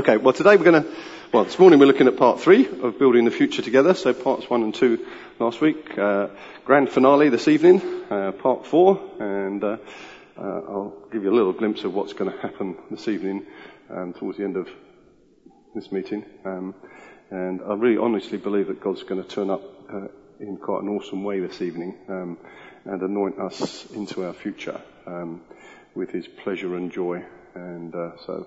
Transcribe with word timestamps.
Okay, 0.00 0.16
well 0.16 0.32
today 0.32 0.56
we're 0.56 0.64
going 0.64 0.82
to, 0.82 0.90
well 1.30 1.44
this 1.44 1.58
morning 1.58 1.78
we're 1.78 1.84
looking 1.84 2.06
at 2.06 2.16
part 2.16 2.40
three 2.40 2.66
of 2.66 2.98
building 2.98 3.26
the 3.26 3.30
future 3.30 3.60
together. 3.60 3.92
So 3.92 4.14
parts 4.14 4.48
one 4.48 4.62
and 4.62 4.74
two 4.74 5.06
last 5.38 5.60
week. 5.60 5.98
Uh, 5.98 6.28
grand 6.64 6.88
finale 6.88 7.28
this 7.28 7.48
evening, 7.48 7.82
uh, 8.10 8.32
part 8.32 8.64
four, 8.64 8.98
and 9.20 9.62
uh, 9.62 9.76
uh 10.38 10.42
I'll 10.42 10.96
give 11.12 11.22
you 11.22 11.30
a 11.30 11.36
little 11.36 11.52
glimpse 11.52 11.84
of 11.84 11.92
what's 11.92 12.14
going 12.14 12.32
to 12.32 12.38
happen 12.38 12.78
this 12.90 13.08
evening 13.08 13.44
um, 13.90 14.14
towards 14.14 14.38
the 14.38 14.44
end 14.44 14.56
of 14.56 14.70
this 15.74 15.92
meeting. 15.92 16.24
Um, 16.46 16.74
and 17.30 17.60
I 17.60 17.74
really 17.74 17.98
honestly 17.98 18.38
believe 18.38 18.68
that 18.68 18.80
God's 18.80 19.02
going 19.02 19.22
to 19.22 19.28
turn 19.28 19.50
up 19.50 19.62
uh, 19.92 20.08
in 20.38 20.56
quite 20.56 20.82
an 20.82 20.88
awesome 20.88 21.24
way 21.24 21.40
this 21.40 21.60
evening 21.60 21.98
um, 22.08 22.38
and 22.86 23.02
anoint 23.02 23.38
us 23.38 23.84
into 23.90 24.24
our 24.24 24.32
future 24.32 24.80
um, 25.06 25.42
with 25.94 26.10
His 26.10 26.26
pleasure 26.26 26.74
and 26.74 26.90
joy 26.90 27.22
and 27.54 27.94
uh, 27.94 28.16
so 28.26 28.46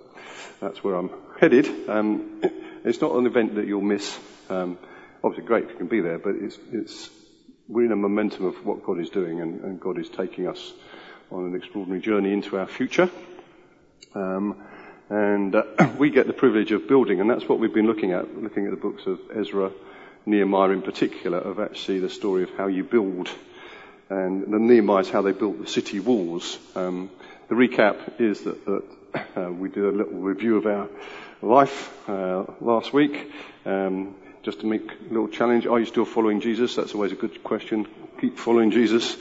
that's 0.59 0.83
where 0.83 0.95
I'm 0.95 1.09
headed. 1.39 1.89
Um, 1.89 2.41
it's 2.83 3.01
not 3.01 3.15
an 3.15 3.25
event 3.25 3.55
that 3.55 3.67
you'll 3.67 3.81
miss. 3.81 4.17
Um, 4.49 4.77
obviously, 5.23 5.47
great 5.47 5.65
if 5.65 5.71
you 5.71 5.77
can 5.77 5.87
be 5.87 6.01
there, 6.01 6.19
but 6.19 6.35
it's, 6.35 6.57
it's 6.71 7.09
we're 7.67 7.85
in 7.85 7.91
a 7.91 7.95
momentum 7.95 8.45
of 8.45 8.65
what 8.65 8.83
God 8.83 8.99
is 8.99 9.09
doing, 9.09 9.41
and, 9.41 9.61
and 9.61 9.79
God 9.79 9.97
is 9.97 10.09
taking 10.09 10.47
us 10.47 10.73
on 11.31 11.45
an 11.45 11.55
extraordinary 11.55 12.01
journey 12.01 12.33
into 12.33 12.57
our 12.57 12.67
future. 12.67 13.09
Um, 14.13 14.61
and 15.09 15.55
uh, 15.55 15.63
we 15.97 16.09
get 16.09 16.27
the 16.27 16.33
privilege 16.33 16.71
of 16.71 16.87
building, 16.87 17.19
and 17.21 17.29
that's 17.29 17.47
what 17.47 17.59
we've 17.59 17.73
been 17.73 17.87
looking 17.87 18.11
at, 18.11 18.41
looking 18.41 18.65
at 18.65 18.71
the 18.71 18.77
books 18.77 19.05
of 19.05 19.19
Ezra, 19.35 19.71
Nehemiah 20.25 20.69
in 20.69 20.81
particular, 20.81 21.37
of 21.37 21.59
actually 21.59 21.99
the 21.99 22.09
story 22.09 22.43
of 22.43 22.49
how 22.51 22.67
you 22.67 22.83
build. 22.83 23.29
And 24.09 24.53
the 24.53 24.59
Nehemiah 24.59 24.99
is 24.99 25.09
how 25.09 25.21
they 25.21 25.31
built 25.31 25.59
the 25.59 25.67
city 25.67 25.99
walls. 25.99 26.57
Um, 26.75 27.09
the 27.53 27.67
recap 27.67 28.19
is 28.19 28.41
that, 28.41 28.65
that 28.65 28.83
uh, 29.37 29.51
we 29.51 29.69
did 29.69 29.83
a 29.83 29.91
little 29.91 30.19
review 30.19 30.57
of 30.57 30.65
our 30.65 30.89
life 31.43 32.09
uh, 32.09 32.45
last 32.61 32.93
week. 32.93 33.31
Um, 33.65 34.15
just 34.41 34.61
to 34.61 34.65
make 34.65 34.89
a 34.89 35.13
little 35.13 35.27
challenge, 35.27 35.67
are 35.67 35.79
you 35.79 35.85
still 35.85 36.05
following 36.05 36.41
Jesus? 36.41 36.75
That's 36.75 36.95
always 36.95 37.11
a 37.11 37.15
good 37.15 37.43
question. 37.43 37.87
Keep 38.19 38.39
following 38.39 38.71
Jesus. 38.71 39.17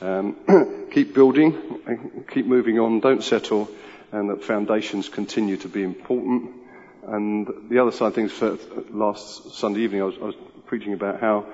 Um, 0.00 0.36
keep 0.92 1.12
building. 1.12 2.24
Keep 2.30 2.46
moving 2.46 2.78
on. 2.78 3.00
Don't 3.00 3.22
settle. 3.22 3.68
And 4.12 4.30
that 4.30 4.44
foundations 4.44 5.08
continue 5.08 5.56
to 5.56 5.68
be 5.68 5.82
important. 5.82 6.52
And 7.08 7.48
the 7.68 7.80
other 7.80 7.90
side 7.90 8.08
of 8.08 8.14
things, 8.14 8.30
for 8.30 8.58
last 8.90 9.54
Sunday 9.54 9.80
evening, 9.80 10.02
I 10.02 10.04
was, 10.04 10.14
I 10.22 10.24
was 10.26 10.36
preaching 10.66 10.92
about 10.92 11.20
how 11.20 11.46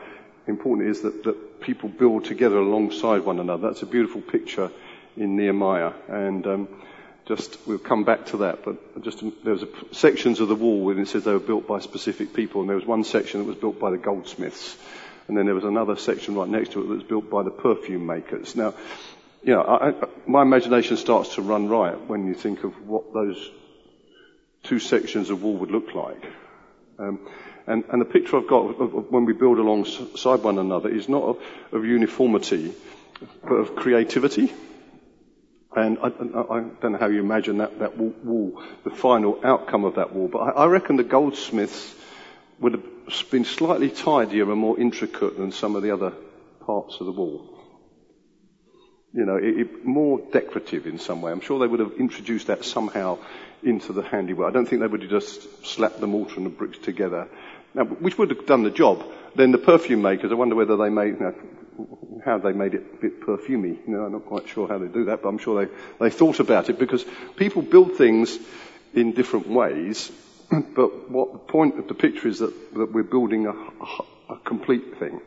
important 0.47 0.89
it 0.89 0.91
is 0.91 1.01
that, 1.03 1.25
that 1.25 1.61
people 1.63 1.89
build 1.89 2.27
together 2.27 2.59
alongside 2.59 3.25
one 3.25 3.41
another. 3.41 3.69
That's 3.69 3.83
a 3.83 3.87
beautiful 3.87 4.21
picture 4.21 4.71
in 5.19 5.37
Nehemiah. 5.37 5.93
And 6.09 6.47
um, 6.47 6.69
just 7.27 7.59
we'll 7.67 7.79
come 7.79 8.05
back 8.05 8.27
to 8.27 8.39
that. 8.39 8.65
But 8.65 9.03
just 9.03 9.23
there 9.45 9.53
was 9.53 9.63
a, 9.63 9.95
sections 9.95 10.41
of 10.41 10.49
the 10.49 10.55
wall 10.55 10.91
and 10.91 11.01
it 11.01 11.09
says 11.09 11.25
they 11.25 11.33
were 11.33 11.39
built 11.39 11.69
by 11.69 11.81
specific 11.81 12.33
people, 12.33 12.63
and 12.63 12.71
there 12.71 12.77
was 12.77 12.87
one 12.87 13.05
section 13.05 13.41
that 13.41 13.47
was 13.47 13.57
built 13.57 13.79
by 13.79 13.91
the 13.91 13.99
goldsmiths, 13.99 14.77
and 15.29 15.37
then 15.37 15.45
there 15.45 15.55
was 15.55 15.65
another 15.65 15.97
section 15.97 16.35
right 16.35 16.49
next 16.49 16.73
to 16.73 16.81
it 16.81 16.89
that 16.89 16.95
was 16.95 17.03
built 17.05 17.31
by 17.31 17.43
the 17.43 17.51
perfume 17.51 18.07
makers. 18.07 18.57
Now, 18.57 18.75
you 19.43 19.55
know, 19.55 19.63
I, 19.63 19.91
I, 19.91 20.09
my 20.27 20.43
imagination 20.43 20.97
starts 20.97 21.35
to 21.35 21.43
run 21.43 21.69
riot 21.69 22.09
when 22.09 22.27
you 22.27 22.35
think 22.35 22.65
of 22.65 22.87
what 22.87 23.13
those 23.13 23.51
two 24.65 24.79
sections 24.79 25.31
of 25.31 25.43
wall 25.43 25.57
would 25.59 25.71
look 25.71 25.95
like. 25.95 26.25
Um, 26.99 27.21
and, 27.67 27.85
and, 27.91 28.01
the 28.01 28.07
picture 28.07 28.39
I've 28.39 28.49
got 28.49 28.81
of, 28.81 28.95
of 28.95 29.11
when 29.13 29.25
we 29.25 29.35
build 29.35 29.59
alongside 29.59 30.43
one 30.43 30.59
another 30.59 30.89
is 30.89 31.09
not 31.09 31.23
of, 31.23 31.43
of 31.71 31.85
uniformity, 31.85 32.73
but 33.43 33.55
of 33.55 33.77
creativity. 33.77 34.53
And 35.79 35.99
I, 35.99 36.07
I, 36.07 36.61
don't 36.81 36.93
know 36.93 36.99
how 36.99 37.07
you 37.07 37.21
imagine 37.21 37.59
that, 37.59 37.79
that 37.79 37.97
wall, 37.97 38.63
the 38.85 38.91
final 38.91 39.41
outcome 39.45 39.85
of 39.85 39.97
that 39.97 40.13
wall, 40.13 40.29
but 40.29 40.39
I, 40.39 40.51
I 40.51 40.67
reckon 40.67 40.97
the 40.97 41.05
goldsmiths 41.05 41.95
would 42.61 42.73
have 42.73 43.31
been 43.31 43.45
slightly 43.45 43.91
tidier 43.91 44.51
and 44.51 44.61
more 44.61 44.79
intricate 44.79 45.37
than 45.37 45.53
some 45.53 45.77
of 45.77 45.83
the 45.83 45.93
other 45.93 46.13
parts 46.61 47.01
of 47.01 47.07
the 47.07 47.13
wall. 47.13 47.55
You 49.15 49.25
know, 49.25 49.37
it, 49.37 49.61
it, 49.61 49.85
more 49.85 50.21
decorative 50.33 50.87
in 50.87 50.99
some 50.99 51.23
way. 51.23 51.33
I'm 51.33 51.41
sure 51.41 51.59
they 51.59 51.67
would 51.67 51.81
have 51.81 51.95
introduced 51.99 52.49
that 52.49 52.65
somehow 52.65 53.19
into 53.63 53.93
the 53.93 54.03
handiwork. 54.03 54.51
I 54.51 54.53
don't 54.53 54.69
think 54.69 54.81
they 54.81 54.87
would 54.87 55.03
have 55.03 55.11
just 55.11 55.67
slapped 55.67 56.01
the 56.01 56.07
mortar 56.07 56.37
and 56.37 56.47
the 56.47 56.51
bricks 56.51 56.79
together, 56.79 57.29
now, 57.75 57.85
which 57.85 58.19
would 58.19 58.31
have 58.31 58.47
done 58.47 58.63
the 58.63 58.71
job. 58.71 59.05
Then 59.35 59.53
the 59.53 59.59
perfume 59.59 60.03
makers, 60.03 60.33
I 60.33 60.35
wonder 60.35 60.55
whether 60.55 60.77
they 60.77 60.89
made, 60.89 61.15
you 61.15 61.21
know, 61.21 61.35
how 62.25 62.39
they 62.39 62.53
made 62.53 62.75
it 62.75 62.85
a 62.95 62.97
bit 62.97 63.21
perfumey. 63.21 63.79
You 63.87 63.95
know, 63.95 64.05
I'm 64.05 64.13
not 64.13 64.27
quite 64.27 64.49
sure 64.49 64.67
how 64.67 64.79
they 64.79 64.89
do 64.89 65.05
that, 65.07 65.23
but 65.23 65.29
I'm 65.29 65.39
sure 65.39 65.65
they, 65.65 65.73
they 66.01 66.11
thought 66.11 66.41
about 66.41 66.71
it 66.71 66.79
because 66.79 67.05
people 67.37 67.63
build 67.63 67.97
things 67.97 68.39
in 68.95 69.13
different 69.13 69.49
ways. 69.49 70.11
But 70.51 71.11
what 71.11 71.33
the 71.33 71.39
point 71.39 71.79
of 71.79 71.89
the 71.89 71.95
picture 71.95 72.27
is 72.27 72.39
that, 72.39 72.75
that 72.75 72.93
we're 72.93 73.03
building 73.03 73.47
a, 73.47 73.53
a, 74.33 74.39
complete 74.39 74.99
thing. 74.99 75.21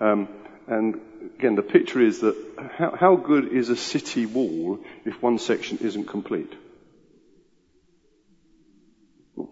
Um, 0.00 0.28
and 0.66 0.98
again, 1.38 1.56
the 1.56 1.62
picture 1.62 2.00
is 2.00 2.20
that 2.20 2.36
how, 2.78 2.96
how 2.96 3.16
good 3.16 3.48
is 3.48 3.68
a 3.68 3.76
city 3.76 4.24
wall 4.24 4.78
if 5.04 5.22
one 5.22 5.38
section 5.38 5.76
isn't 5.82 6.06
complete? 6.06 6.52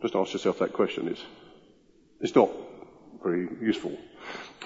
Just 0.00 0.14
ask 0.14 0.32
yourself 0.32 0.60
that 0.60 0.72
question. 0.72 1.08
It's, 1.08 1.22
it's 2.20 2.34
not 2.34 2.50
very 3.22 3.48
useful. 3.60 3.96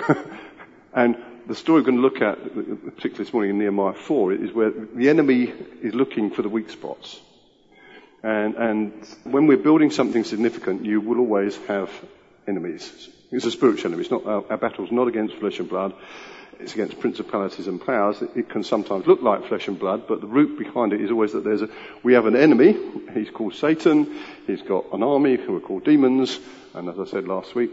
and 0.94 1.16
the 1.46 1.54
story 1.54 1.80
we're 1.80 1.86
going 1.86 1.96
to 1.96 2.02
look 2.02 2.22
at, 2.22 2.42
particularly 2.44 3.24
this 3.24 3.32
morning 3.32 3.50
in 3.50 3.58
Nehemiah 3.58 3.94
4, 3.94 4.32
is 4.32 4.52
where 4.52 4.70
the 4.70 5.08
enemy 5.08 5.52
is 5.82 5.94
looking 5.94 6.30
for 6.30 6.42
the 6.42 6.48
weak 6.48 6.70
spots. 6.70 7.20
And, 8.22 8.54
and 8.54 8.92
when 9.24 9.46
we're 9.46 9.58
building 9.58 9.90
something 9.90 10.24
significant, 10.24 10.84
you 10.84 11.00
will 11.00 11.18
always 11.18 11.56
have 11.66 11.90
enemies. 12.48 13.08
It's 13.30 13.44
a 13.44 13.50
spiritual 13.50 13.88
enemy. 13.88 14.02
It's 14.02 14.10
not, 14.10 14.24
our, 14.24 14.44
our 14.50 14.56
battle's 14.56 14.90
not 14.90 15.08
against 15.08 15.34
flesh 15.36 15.58
and 15.58 15.68
blood. 15.68 15.94
It's 16.60 16.74
against 16.74 17.00
principalities 17.00 17.66
and 17.66 17.84
powers. 17.84 18.22
It, 18.22 18.48
can 18.48 18.64
sometimes 18.64 19.06
look 19.06 19.22
like 19.22 19.46
flesh 19.46 19.68
and 19.68 19.78
blood, 19.78 20.06
but 20.06 20.20
the 20.20 20.26
root 20.26 20.58
behind 20.58 20.92
it 20.92 21.00
is 21.00 21.10
always 21.10 21.32
that 21.32 21.44
there's 21.44 21.62
a, 21.62 21.68
we 22.02 22.14
have 22.14 22.26
an 22.26 22.36
enemy. 22.36 22.76
He's 23.12 23.30
called 23.30 23.54
Satan. 23.54 24.18
He's 24.46 24.62
got 24.62 24.92
an 24.92 25.02
army 25.02 25.36
who 25.36 25.56
are 25.56 25.60
called 25.60 25.84
demons. 25.84 26.38
And 26.74 26.88
as 26.88 26.98
I 26.98 27.04
said 27.04 27.28
last 27.28 27.54
week, 27.54 27.70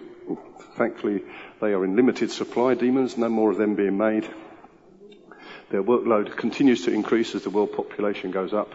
thankfully 0.78 1.24
they 1.60 1.74
are 1.74 1.84
in 1.86 1.96
limited 1.96 2.32
supply, 2.32 2.74
demons, 2.76 3.18
no 3.18 3.30
more 3.30 3.52
of 3.52 3.58
them 3.58 3.76
being 3.76 3.98
made. 3.98 4.28
Their 5.70 5.84
workload 5.84 6.36
continues 6.36 6.84
to 6.86 6.92
increase 6.92 7.34
as 7.34 7.44
the 7.44 7.50
world 7.50 7.74
population 7.74 8.32
goes 8.32 8.54
up. 8.54 8.74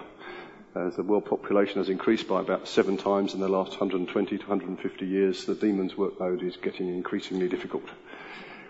As 0.74 0.96
the 0.96 1.02
world 1.02 1.24
population 1.24 1.78
has 1.78 1.88
increased 1.88 2.28
by 2.28 2.40
about 2.40 2.68
seven 2.68 2.96
times 2.96 3.34
in 3.34 3.40
the 3.40 3.48
last 3.48 3.70
120 3.70 4.38
to 4.38 4.46
150 4.46 5.06
years, 5.06 5.44
the 5.44 5.54
demon's 5.54 5.94
workload 5.94 6.42
is 6.42 6.56
getting 6.56 6.88
increasingly 6.88 7.48
difficult, 7.48 7.84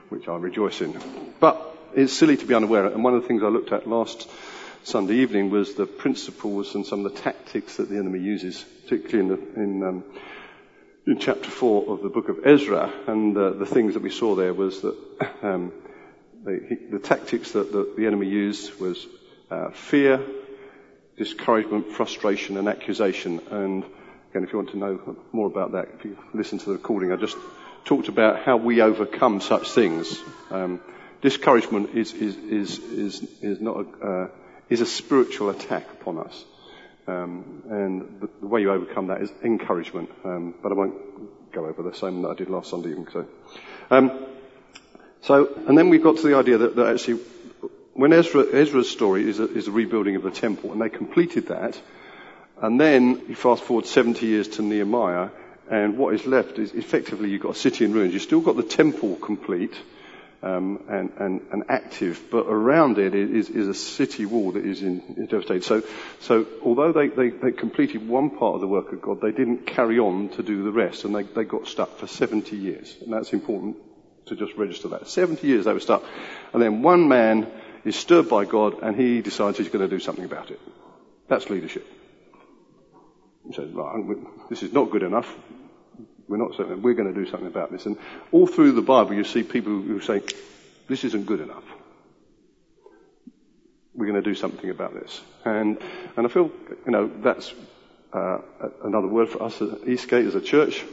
which 0.08 0.28
I 0.28 0.36
rejoice 0.36 0.80
in. 0.80 0.98
But 1.40 1.60
it's 1.94 2.12
silly 2.12 2.36
to 2.36 2.46
be 2.46 2.54
unaware, 2.54 2.86
and 2.86 3.02
one 3.02 3.14
of 3.14 3.22
the 3.22 3.28
things 3.28 3.42
I 3.42 3.48
looked 3.48 3.72
at 3.72 3.88
last 3.88 4.28
Sunday 4.84 5.14
evening 5.14 5.50
was 5.50 5.74
the 5.74 5.86
principles 5.86 6.74
and 6.74 6.86
some 6.86 7.04
of 7.04 7.12
the 7.14 7.20
tactics 7.20 7.76
that 7.76 7.88
the 7.88 7.96
enemy 7.96 8.20
uses, 8.20 8.64
particularly 8.84 9.20
in, 9.20 9.28
the, 9.28 9.60
in 9.60 9.82
um, 9.82 10.04
in 11.06 11.18
chapter 11.20 11.48
4 11.48 11.92
of 11.92 12.02
the 12.02 12.08
book 12.08 12.28
of 12.28 12.44
Ezra, 12.44 12.92
and 13.06 13.36
uh, 13.36 13.50
the 13.50 13.66
things 13.66 13.94
that 13.94 14.02
we 14.02 14.10
saw 14.10 14.34
there 14.34 14.52
was 14.52 14.82
that 14.82 14.96
um, 15.42 15.72
the, 16.44 16.78
the, 16.90 16.98
tactics 16.98 17.52
that 17.52 17.70
the, 17.70 17.94
the, 17.96 18.06
enemy 18.06 18.26
used 18.26 18.78
was 18.80 19.06
uh, 19.50 19.70
fear, 19.70 20.20
discouragement, 21.16 21.92
frustration, 21.92 22.56
and 22.56 22.68
accusation. 22.68 23.40
And 23.50 23.84
again, 24.30 24.42
if 24.42 24.52
you 24.52 24.58
want 24.58 24.70
to 24.70 24.78
know 24.78 25.16
more 25.30 25.46
about 25.46 25.72
that, 25.72 25.88
if 25.96 26.04
you 26.04 26.18
listen 26.34 26.58
to 26.58 26.66
the 26.66 26.72
recording, 26.72 27.12
I 27.12 27.16
just 27.16 27.36
talked 27.86 28.08
about 28.08 28.42
how 28.42 28.56
we 28.56 28.82
overcome 28.82 29.40
such 29.40 29.70
things. 29.70 30.20
Um, 30.50 30.80
discouragement 31.22 31.94
is 31.94 32.12
is 32.12 32.36
is 32.36 32.78
is, 32.78 33.22
is 33.40 33.60
not 33.60 33.76
a, 33.78 34.06
uh, 34.06 34.28
is 34.68 34.80
a 34.80 34.86
spiritual 34.86 35.50
attack 35.50 35.90
upon 35.92 36.18
us. 36.18 36.44
Um, 37.06 37.62
and 37.70 38.20
the, 38.20 38.28
the, 38.40 38.48
way 38.48 38.62
you 38.62 38.72
overcome 38.72 39.06
that 39.06 39.22
is 39.22 39.30
encouragement. 39.44 40.10
Um, 40.24 40.54
but 40.60 40.72
I 40.72 40.74
won't 40.74 41.52
go 41.52 41.66
over 41.66 41.84
the 41.84 41.94
same 41.94 42.22
that 42.22 42.30
I 42.30 42.34
did 42.34 42.50
last 42.50 42.68
Sunday 42.70 42.90
evening. 42.90 43.06
So, 43.12 43.26
um, 43.92 44.26
so 45.22 45.54
and 45.68 45.78
then 45.78 45.88
we've 45.88 46.02
got 46.02 46.16
to 46.16 46.26
the 46.26 46.36
idea 46.36 46.58
that, 46.58 46.74
that 46.74 46.88
actually, 46.88 47.20
when 47.94 48.12
Ezra, 48.12 48.44
Ezra's 48.52 48.90
story 48.90 49.30
is, 49.30 49.38
a, 49.38 49.44
is 49.44 49.70
rebuilding 49.70 50.16
of 50.16 50.24
the 50.24 50.32
temple, 50.32 50.72
and 50.72 50.80
they 50.80 50.88
completed 50.88 51.46
that, 51.46 51.80
and 52.60 52.80
then 52.80 53.22
you 53.28 53.36
fast 53.36 53.62
forward 53.62 53.86
70 53.86 54.26
years 54.26 54.48
to 54.48 54.62
Nehemiah, 54.62 55.28
and 55.70 55.98
what 55.98 56.14
is 56.14 56.26
left 56.26 56.58
is 56.58 56.72
effectively 56.72 57.30
you've 57.30 57.42
got 57.42 57.56
a 57.56 57.58
city 57.58 57.84
in 57.84 57.92
ruins. 57.92 58.12
You've 58.12 58.22
still 58.22 58.40
got 58.40 58.56
the 58.56 58.62
temple 58.62 59.16
complete, 59.16 59.74
um, 60.42 60.84
and, 60.88 61.12
and, 61.18 61.40
and, 61.50 61.64
active, 61.68 62.22
but 62.30 62.46
around 62.46 62.98
it 62.98 63.14
is, 63.14 63.48
is 63.48 63.68
a 63.68 63.74
city 63.74 64.26
wall 64.26 64.52
that 64.52 64.64
is, 64.64 64.82
in, 64.82 65.00
is 65.16 65.28
devastated. 65.28 65.64
So, 65.64 65.82
so 66.20 66.46
although 66.62 66.92
they, 66.92 67.08
they, 67.08 67.30
they, 67.30 67.52
completed 67.52 68.06
one 68.06 68.30
part 68.30 68.54
of 68.54 68.60
the 68.60 68.68
work 68.68 68.92
of 68.92 69.00
God, 69.00 69.20
they 69.20 69.32
didn't 69.32 69.66
carry 69.66 69.98
on 69.98 70.28
to 70.30 70.42
do 70.42 70.62
the 70.62 70.70
rest, 70.70 71.04
and 71.04 71.14
they, 71.14 71.22
they 71.22 71.44
got 71.44 71.66
stuck 71.66 71.96
for 71.96 72.06
70 72.06 72.54
years. 72.54 72.96
And 73.00 73.12
that's 73.12 73.32
important 73.32 73.76
to 74.26 74.36
just 74.36 74.54
register 74.56 74.88
that. 74.88 75.08
70 75.08 75.46
years 75.46 75.64
they 75.64 75.72
were 75.72 75.80
stuck. 75.80 76.04
And 76.52 76.62
then 76.62 76.82
one 76.82 77.08
man 77.08 77.50
is 77.84 77.96
stirred 77.96 78.28
by 78.28 78.44
God, 78.44 78.82
and 78.82 78.94
he 78.94 79.22
decides 79.22 79.58
he's 79.58 79.68
going 79.68 79.88
to 79.88 79.94
do 79.94 80.00
something 80.00 80.24
about 80.24 80.50
it. 80.50 80.60
That's 81.28 81.48
leadership. 81.50 81.86
He 83.46 83.54
said, 83.54 83.74
right, 83.74 84.04
this 84.48 84.62
is 84.62 84.72
not 84.72 84.90
good 84.90 85.02
enough. 85.02 85.32
We're 86.28 86.38
not 86.38 86.58
we're 86.82 86.94
going 86.94 87.12
to 87.12 87.24
do 87.24 87.30
something 87.30 87.46
about 87.46 87.70
this. 87.70 87.86
And 87.86 87.96
all 88.32 88.46
through 88.46 88.72
the 88.72 88.82
Bible, 88.82 89.14
you 89.14 89.24
see 89.24 89.42
people 89.44 89.72
who 89.72 90.00
say, 90.00 90.22
this 90.88 91.04
isn't 91.04 91.26
good 91.26 91.40
enough. 91.40 91.64
We're 93.94 94.06
going 94.06 94.22
to 94.22 94.28
do 94.28 94.34
something 94.34 94.68
about 94.68 94.94
this. 94.94 95.20
And, 95.44 95.78
and 96.16 96.26
I 96.26 96.28
feel, 96.28 96.50
you 96.84 96.92
know, 96.92 97.10
that's 97.22 97.54
uh, 98.12 98.38
another 98.84 99.06
word 99.06 99.28
for 99.28 99.42
us 99.42 99.60
at 99.62 99.88
Eastgate 99.88 100.26
as 100.26 100.34
a 100.34 100.40
church. 100.40 100.84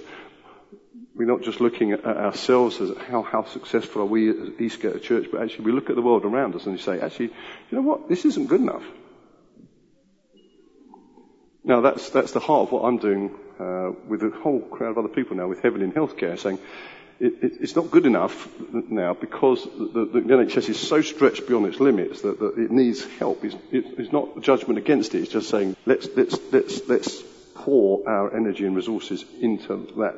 We're 1.15 1.27
not 1.27 1.41
just 1.41 1.61
looking 1.61 1.91
at 1.91 2.05
ourselves 2.05 2.79
as 2.81 2.95
how, 3.09 3.23
how 3.23 3.45
successful 3.45 4.03
are 4.03 4.05
we 4.05 4.29
as 4.29 4.59
Eastgate 4.59 5.03
Church, 5.03 5.27
but 5.31 5.41
actually 5.43 5.65
we 5.65 5.71
look 5.71 5.89
at 5.89 5.95
the 5.95 6.01
world 6.01 6.25
around 6.25 6.55
us 6.55 6.65
and 6.65 6.73
we 6.73 6.81
say, 6.81 6.99
actually, 6.99 7.27
you 7.27 7.77
know 7.77 7.81
what? 7.81 8.09
This 8.09 8.25
isn't 8.25 8.47
good 8.47 8.61
enough. 8.61 8.83
Now 11.63 11.81
that's, 11.81 12.09
that's 12.09 12.31
the 12.31 12.39
heart 12.39 12.67
of 12.67 12.71
what 12.71 12.83
I'm 12.83 12.97
doing 12.97 13.31
uh, 13.59 13.91
with 14.07 14.23
a 14.23 14.29
whole 14.29 14.59
crowd 14.59 14.91
of 14.91 14.97
other 14.97 15.07
people 15.07 15.37
now 15.37 15.47
with 15.47 15.61
Heaven 15.61 15.81
in 15.81 15.91
Healthcare 15.91 16.37
saying, 16.37 16.59
it, 17.19 17.41
it, 17.41 17.53
it's 17.61 17.75
not 17.75 17.89
good 17.91 18.05
enough 18.05 18.49
now 18.71 19.13
because 19.13 19.63
the, 19.63 20.09
the, 20.11 20.21
NHS 20.21 20.69
is 20.69 20.79
so 20.79 21.01
stretched 21.01 21.47
beyond 21.47 21.67
its 21.67 21.79
limits 21.79 22.21
that, 22.21 22.39
that 22.39 22.57
it 22.57 22.71
needs 22.71 23.05
help. 23.17 23.45
It's, 23.45 23.55
it, 23.71 23.85
it's, 23.97 24.11
not 24.11 24.37
a 24.37 24.41
judgment 24.41 24.77
against 24.77 25.15
it. 25.15 25.21
It's 25.21 25.31
just 25.31 25.49
saying 25.49 25.77
let's 25.85 26.07
let's 26.15 26.37
let's 26.51 26.87
let's 26.89 27.23
pour 27.55 28.07
our 28.09 28.35
energy 28.35 28.65
and 28.65 28.75
resources 28.75 29.23
into 29.39 29.93
that. 29.97 30.15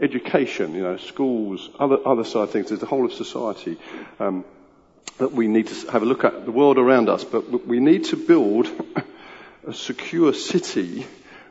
Education, 0.00 0.74
you 0.74 0.82
know, 0.82 0.96
schools, 0.96 1.70
other 1.78 1.98
other 2.04 2.24
side 2.24 2.50
things. 2.50 2.68
There's 2.68 2.80
the 2.80 2.86
whole 2.86 3.04
of 3.04 3.12
society 3.12 3.78
um, 4.18 4.44
that 5.18 5.30
we 5.30 5.46
need 5.46 5.68
to 5.68 5.90
have 5.92 6.02
a 6.02 6.06
look 6.06 6.24
at 6.24 6.44
the 6.44 6.50
world 6.50 6.78
around 6.78 7.08
us, 7.08 7.22
but 7.22 7.64
we 7.64 7.78
need 7.78 8.06
to 8.06 8.16
build 8.16 8.68
a 9.66 9.74
secure 9.74 10.32
city 10.32 11.06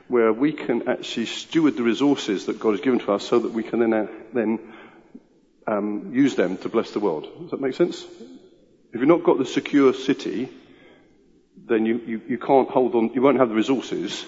where 0.07 0.33
we 0.33 0.51
can 0.51 0.87
actually 0.87 1.25
steward 1.25 1.77
the 1.77 1.83
resources 1.83 2.45
that 2.45 2.59
God 2.59 2.71
has 2.71 2.81
given 2.81 2.99
to 2.99 3.13
us 3.13 3.27
so 3.27 3.39
that 3.39 3.51
we 3.51 3.63
can 3.63 3.79
then, 3.79 3.93
uh, 3.93 4.07
then 4.33 4.59
um, 5.65 6.13
use 6.13 6.35
them 6.35 6.57
to 6.57 6.69
bless 6.69 6.91
the 6.91 6.99
world. 6.99 7.27
Does 7.41 7.51
that 7.51 7.61
make 7.61 7.75
sense? 7.75 8.03
If 8.93 8.99
you've 8.99 9.07
not 9.07 9.23
got 9.23 9.37
the 9.37 9.45
secure 9.45 9.93
city, 9.93 10.49
then 11.65 11.85
you, 11.85 12.01
you, 12.05 12.21
you 12.27 12.37
can't 12.37 12.69
hold 12.69 12.95
on, 12.95 13.13
you 13.13 13.21
won't 13.21 13.39
have 13.39 13.49
the 13.49 13.55
resources 13.55 14.25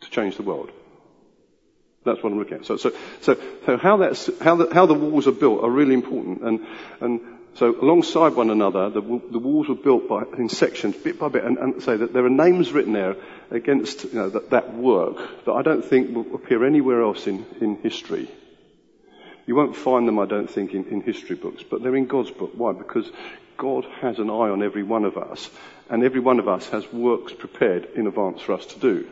to 0.00 0.10
change 0.10 0.36
the 0.36 0.42
world. 0.42 0.70
That's 2.04 2.22
what 2.22 2.32
I'm 2.32 2.38
looking 2.38 2.58
at. 2.58 2.66
So, 2.66 2.76
so, 2.76 2.92
so, 3.22 3.36
so 3.64 3.76
how, 3.78 3.96
that's, 3.96 4.30
how, 4.40 4.56
the, 4.56 4.72
how 4.72 4.86
the 4.86 4.94
walls 4.94 5.26
are 5.26 5.32
built 5.32 5.64
are 5.64 5.70
really 5.70 5.94
important. 5.94 6.42
And, 6.42 6.66
and 7.00 7.20
so 7.56 7.80
alongside 7.80 8.34
one 8.34 8.50
another, 8.50 8.90
the, 8.90 9.00
the 9.00 9.38
walls 9.38 9.68
were 9.68 9.76
built 9.76 10.08
by, 10.08 10.24
in 10.36 10.48
sections, 10.48 10.96
bit 10.96 11.18
by 11.18 11.28
bit, 11.28 11.44
and, 11.44 11.56
and 11.58 11.82
say 11.82 11.96
that 11.96 12.12
there 12.12 12.24
are 12.24 12.30
names 12.30 12.72
written 12.72 12.92
there 12.92 13.16
against 13.50 14.04
you 14.04 14.14
know, 14.14 14.28
that, 14.30 14.50
that 14.50 14.74
work 14.74 15.44
that 15.44 15.52
I 15.52 15.62
don't 15.62 15.84
think 15.84 16.14
will 16.14 16.34
appear 16.34 16.64
anywhere 16.64 17.02
else 17.02 17.26
in, 17.26 17.46
in 17.60 17.76
history. 17.76 18.28
You 19.46 19.54
won't 19.54 19.76
find 19.76 20.08
them, 20.08 20.18
I 20.18 20.26
don't 20.26 20.50
think, 20.50 20.72
in, 20.72 20.86
in 20.86 21.02
history 21.02 21.36
books, 21.36 21.62
but 21.62 21.82
they're 21.82 21.94
in 21.94 22.06
God's 22.06 22.30
book. 22.30 22.52
Why? 22.54 22.72
Because 22.72 23.08
God 23.56 23.84
has 24.00 24.18
an 24.18 24.30
eye 24.30 24.50
on 24.50 24.62
every 24.62 24.82
one 24.82 25.04
of 25.04 25.16
us, 25.16 25.48
and 25.88 26.02
every 26.02 26.20
one 26.20 26.40
of 26.40 26.48
us 26.48 26.68
has 26.70 26.90
works 26.92 27.32
prepared 27.32 27.88
in 27.94 28.06
advance 28.06 28.40
for 28.40 28.54
us 28.54 28.66
to 28.66 28.78
do. 28.80 29.08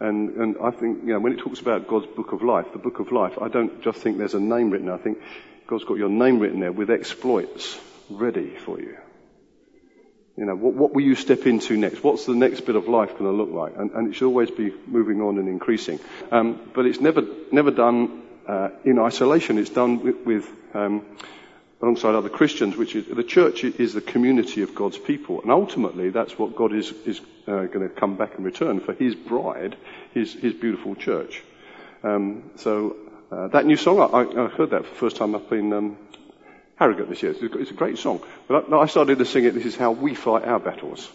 And, 0.00 0.36
and 0.36 0.56
I 0.62 0.70
think, 0.70 1.00
you 1.02 1.12
know, 1.12 1.20
when 1.20 1.32
it 1.32 1.40
talks 1.40 1.60
about 1.60 1.88
God's 1.88 2.06
book 2.06 2.32
of 2.32 2.42
life, 2.42 2.66
the 2.72 2.78
book 2.78 3.00
of 3.00 3.10
life, 3.10 3.38
I 3.40 3.48
don't 3.48 3.82
just 3.82 3.98
think 3.98 4.18
there's 4.18 4.34
a 4.34 4.40
name 4.40 4.70
written. 4.70 4.88
I 4.88 4.96
think 4.96 5.18
God's 5.66 5.84
got 5.84 5.98
your 5.98 6.08
name 6.08 6.38
written 6.38 6.60
there 6.60 6.72
with 6.72 6.90
exploits 6.90 7.78
ready 8.08 8.50
for 8.50 8.80
you. 8.80 8.96
You 10.36 10.44
know, 10.44 10.54
what, 10.54 10.74
what 10.74 10.94
will 10.94 11.02
you 11.02 11.16
step 11.16 11.46
into 11.46 11.76
next? 11.76 12.04
What's 12.04 12.26
the 12.26 12.34
next 12.34 12.60
bit 12.60 12.76
of 12.76 12.86
life 12.86 13.10
going 13.18 13.24
to 13.24 13.32
look 13.32 13.50
like? 13.50 13.76
And, 13.76 13.90
and, 13.90 14.08
it 14.08 14.14
should 14.14 14.28
always 14.28 14.52
be 14.52 14.72
moving 14.86 15.20
on 15.20 15.36
and 15.38 15.48
increasing. 15.48 15.98
Um, 16.30 16.60
but 16.74 16.86
it's 16.86 17.00
never, 17.00 17.24
never 17.50 17.72
done 17.72 18.22
uh, 18.46 18.68
in 18.84 19.00
isolation. 19.00 19.58
It's 19.58 19.70
done 19.70 20.00
with, 20.00 20.24
with 20.24 20.48
um, 20.74 21.04
alongside 21.80 22.14
other 22.14 22.28
Christians, 22.28 22.76
which 22.76 22.96
is 22.96 23.06
the 23.06 23.22
church 23.22 23.64
is 23.64 23.94
the 23.94 24.00
community 24.00 24.62
of 24.62 24.74
God's 24.74 24.98
people, 24.98 25.40
and 25.42 25.50
ultimately 25.50 26.10
that's 26.10 26.38
what 26.38 26.56
God 26.56 26.72
is 26.72 26.92
is 27.06 27.20
uh, 27.46 27.64
going 27.64 27.88
to 27.88 27.88
come 27.88 28.16
back 28.16 28.36
and 28.36 28.44
return 28.44 28.80
for 28.80 28.92
His 28.92 29.14
bride, 29.14 29.76
His 30.12 30.32
His 30.34 30.54
beautiful 30.54 30.94
church. 30.94 31.42
Um, 32.02 32.50
so 32.56 32.96
uh, 33.30 33.48
that 33.48 33.66
new 33.66 33.76
song, 33.76 34.00
I, 34.00 34.44
I, 34.44 34.48
heard 34.48 34.70
that 34.70 34.84
for 34.84 34.90
the 34.90 34.96
first 34.96 35.16
time 35.16 35.34
up 35.34 35.52
in 35.52 35.72
um, 35.72 35.98
Harrogate 36.76 37.08
this 37.08 37.22
year. 37.22 37.34
It's 37.38 37.70
a, 37.72 37.74
great 37.74 37.98
song. 37.98 38.22
But 38.46 38.72
I, 38.72 38.78
I 38.78 38.86
started 38.86 39.18
to 39.18 39.24
sing 39.24 39.44
it, 39.44 39.54
this 39.54 39.66
is 39.66 39.76
how 39.76 39.90
we 39.90 40.14
fight 40.14 40.44
our 40.44 40.60
battles. 40.60 41.10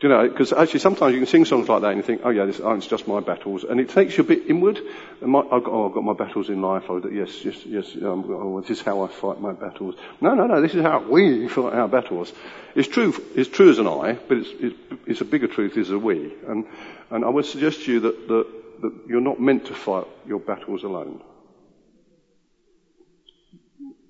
You 0.00 0.08
know, 0.08 0.28
because 0.28 0.52
actually 0.52 0.78
sometimes 0.80 1.12
you 1.14 1.20
can 1.20 1.26
sing 1.26 1.44
songs 1.44 1.68
like 1.68 1.82
that 1.82 1.88
and 1.88 1.96
you 1.96 2.04
think, 2.04 2.20
oh 2.24 2.30
yeah, 2.30 2.44
this, 2.44 2.60
oh, 2.62 2.72
it's 2.74 2.86
just 2.86 3.08
my 3.08 3.18
battles. 3.18 3.64
And 3.64 3.80
it 3.80 3.88
takes 3.88 4.16
you 4.16 4.22
a 4.22 4.26
bit 4.26 4.46
inward. 4.48 4.78
My, 5.20 5.40
I've, 5.40 5.64
got, 5.64 5.72
oh, 5.72 5.88
I've 5.88 5.94
got 5.94 6.04
my 6.04 6.12
battles 6.12 6.48
in 6.48 6.62
life. 6.62 6.84
Oh, 6.88 7.04
yes, 7.08 7.44
yes, 7.44 7.56
yes, 7.66 7.96
um, 7.96 8.24
oh, 8.28 8.60
this 8.60 8.70
is 8.70 8.80
how 8.80 9.02
I 9.02 9.08
fight 9.08 9.40
my 9.40 9.52
battles. 9.52 9.96
No, 10.20 10.34
no, 10.34 10.46
no, 10.46 10.60
this 10.60 10.74
is 10.74 10.82
how 10.82 11.00
we 11.00 11.48
fight 11.48 11.74
our 11.74 11.88
battles. 11.88 12.32
It's 12.76 12.86
true, 12.86 13.12
it's 13.34 13.48
true 13.48 13.70
as 13.70 13.78
an 13.78 13.88
I, 13.88 14.12
but 14.12 14.38
it's, 14.38 14.50
it's, 14.60 14.76
it's 15.06 15.20
a 15.20 15.24
bigger 15.24 15.48
truth 15.48 15.76
as 15.76 15.90
a 15.90 15.98
we. 15.98 16.32
And, 16.46 16.66
and 17.10 17.24
I 17.24 17.28
would 17.28 17.46
suggest 17.46 17.84
to 17.84 17.92
you 17.92 18.00
that, 18.00 18.28
that 18.28 18.46
that 18.80 18.92
you're 19.06 19.20
not 19.20 19.40
meant 19.40 19.66
to 19.66 19.74
fight 19.74 20.06
your 20.26 20.38
battles 20.38 20.84
alone. 20.84 21.20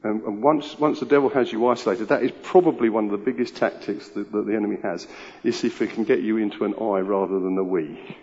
And, 0.03 0.23
and 0.23 0.43
once, 0.43 0.79
once 0.79 1.01
the 1.01 1.07
devil 1.07 1.29
has 1.31 1.53
you 1.53 1.67
isolated, 1.67 2.09
that 2.09 2.23
is 2.23 2.31
probably 2.43 2.89
one 2.89 3.07
of 3.07 3.11
the 3.11 3.19
biggest 3.19 3.57
tactics 3.57 4.09
that, 4.11 4.31
that 4.31 4.47
the 4.47 4.55
enemy 4.55 4.79
has, 4.83 5.07
is 5.43 5.65
if 5.65 5.83
it 5.83 5.91
can 5.91 6.05
get 6.05 6.21
you 6.21 6.37
into 6.37 6.65
an 6.65 6.75
I 6.75 7.01
rather 7.01 7.41
than 7.41 7.59
a 7.59 7.65
we. 7.65 8.17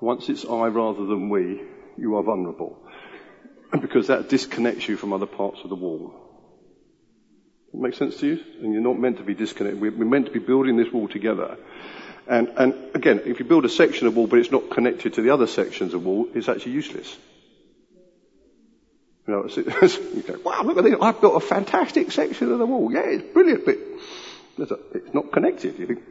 Once 0.00 0.30
it's 0.30 0.46
I 0.46 0.68
rather 0.68 1.04
than 1.04 1.28
we, 1.28 1.62
you 1.98 2.16
are 2.16 2.22
vulnerable. 2.22 2.78
Because 3.78 4.06
that 4.06 4.30
disconnects 4.30 4.88
you 4.88 4.96
from 4.96 5.12
other 5.12 5.26
parts 5.26 5.60
of 5.62 5.68
the 5.68 5.76
wall. 5.76 6.14
Make 7.72 7.94
sense 7.94 8.16
to 8.16 8.26
you? 8.26 8.44
And 8.62 8.72
you're 8.72 8.82
not 8.82 8.98
meant 8.98 9.18
to 9.18 9.22
be 9.22 9.34
disconnected. 9.34 9.80
We're 9.80 9.92
meant 9.92 10.26
to 10.26 10.32
be 10.32 10.40
building 10.40 10.76
this 10.76 10.92
wall 10.92 11.06
together. 11.06 11.56
And, 12.26 12.48
and 12.56 12.74
again, 12.94 13.22
if 13.26 13.38
you 13.38 13.44
build 13.44 13.64
a 13.64 13.68
section 13.68 14.06
of 14.06 14.16
wall 14.16 14.26
but 14.26 14.38
it's 14.38 14.50
not 14.50 14.70
connected 14.70 15.14
to 15.14 15.22
the 15.22 15.30
other 15.30 15.46
sections 15.46 15.94
of 15.94 16.04
wall, 16.04 16.28
it's 16.34 16.48
actually 16.48 16.72
useless. 16.72 17.16
You 19.30 19.36
know, 19.36 19.46
you 20.14 20.22
go, 20.22 20.40
wow, 20.44 20.62
look 20.64 20.76
at 20.78 20.84
this, 20.84 20.96
I've 21.00 21.20
built 21.20 21.36
a 21.36 21.46
fantastic 21.46 22.10
section 22.10 22.50
of 22.50 22.58
the 22.58 22.66
wall. 22.66 22.92
Yeah, 22.92 23.04
it's 23.06 23.32
brilliant, 23.32 23.64
but 23.64 23.78
it's 24.58 25.14
not 25.14 25.30
connected. 25.30 25.78
You 25.78 25.86
think, 25.86 26.02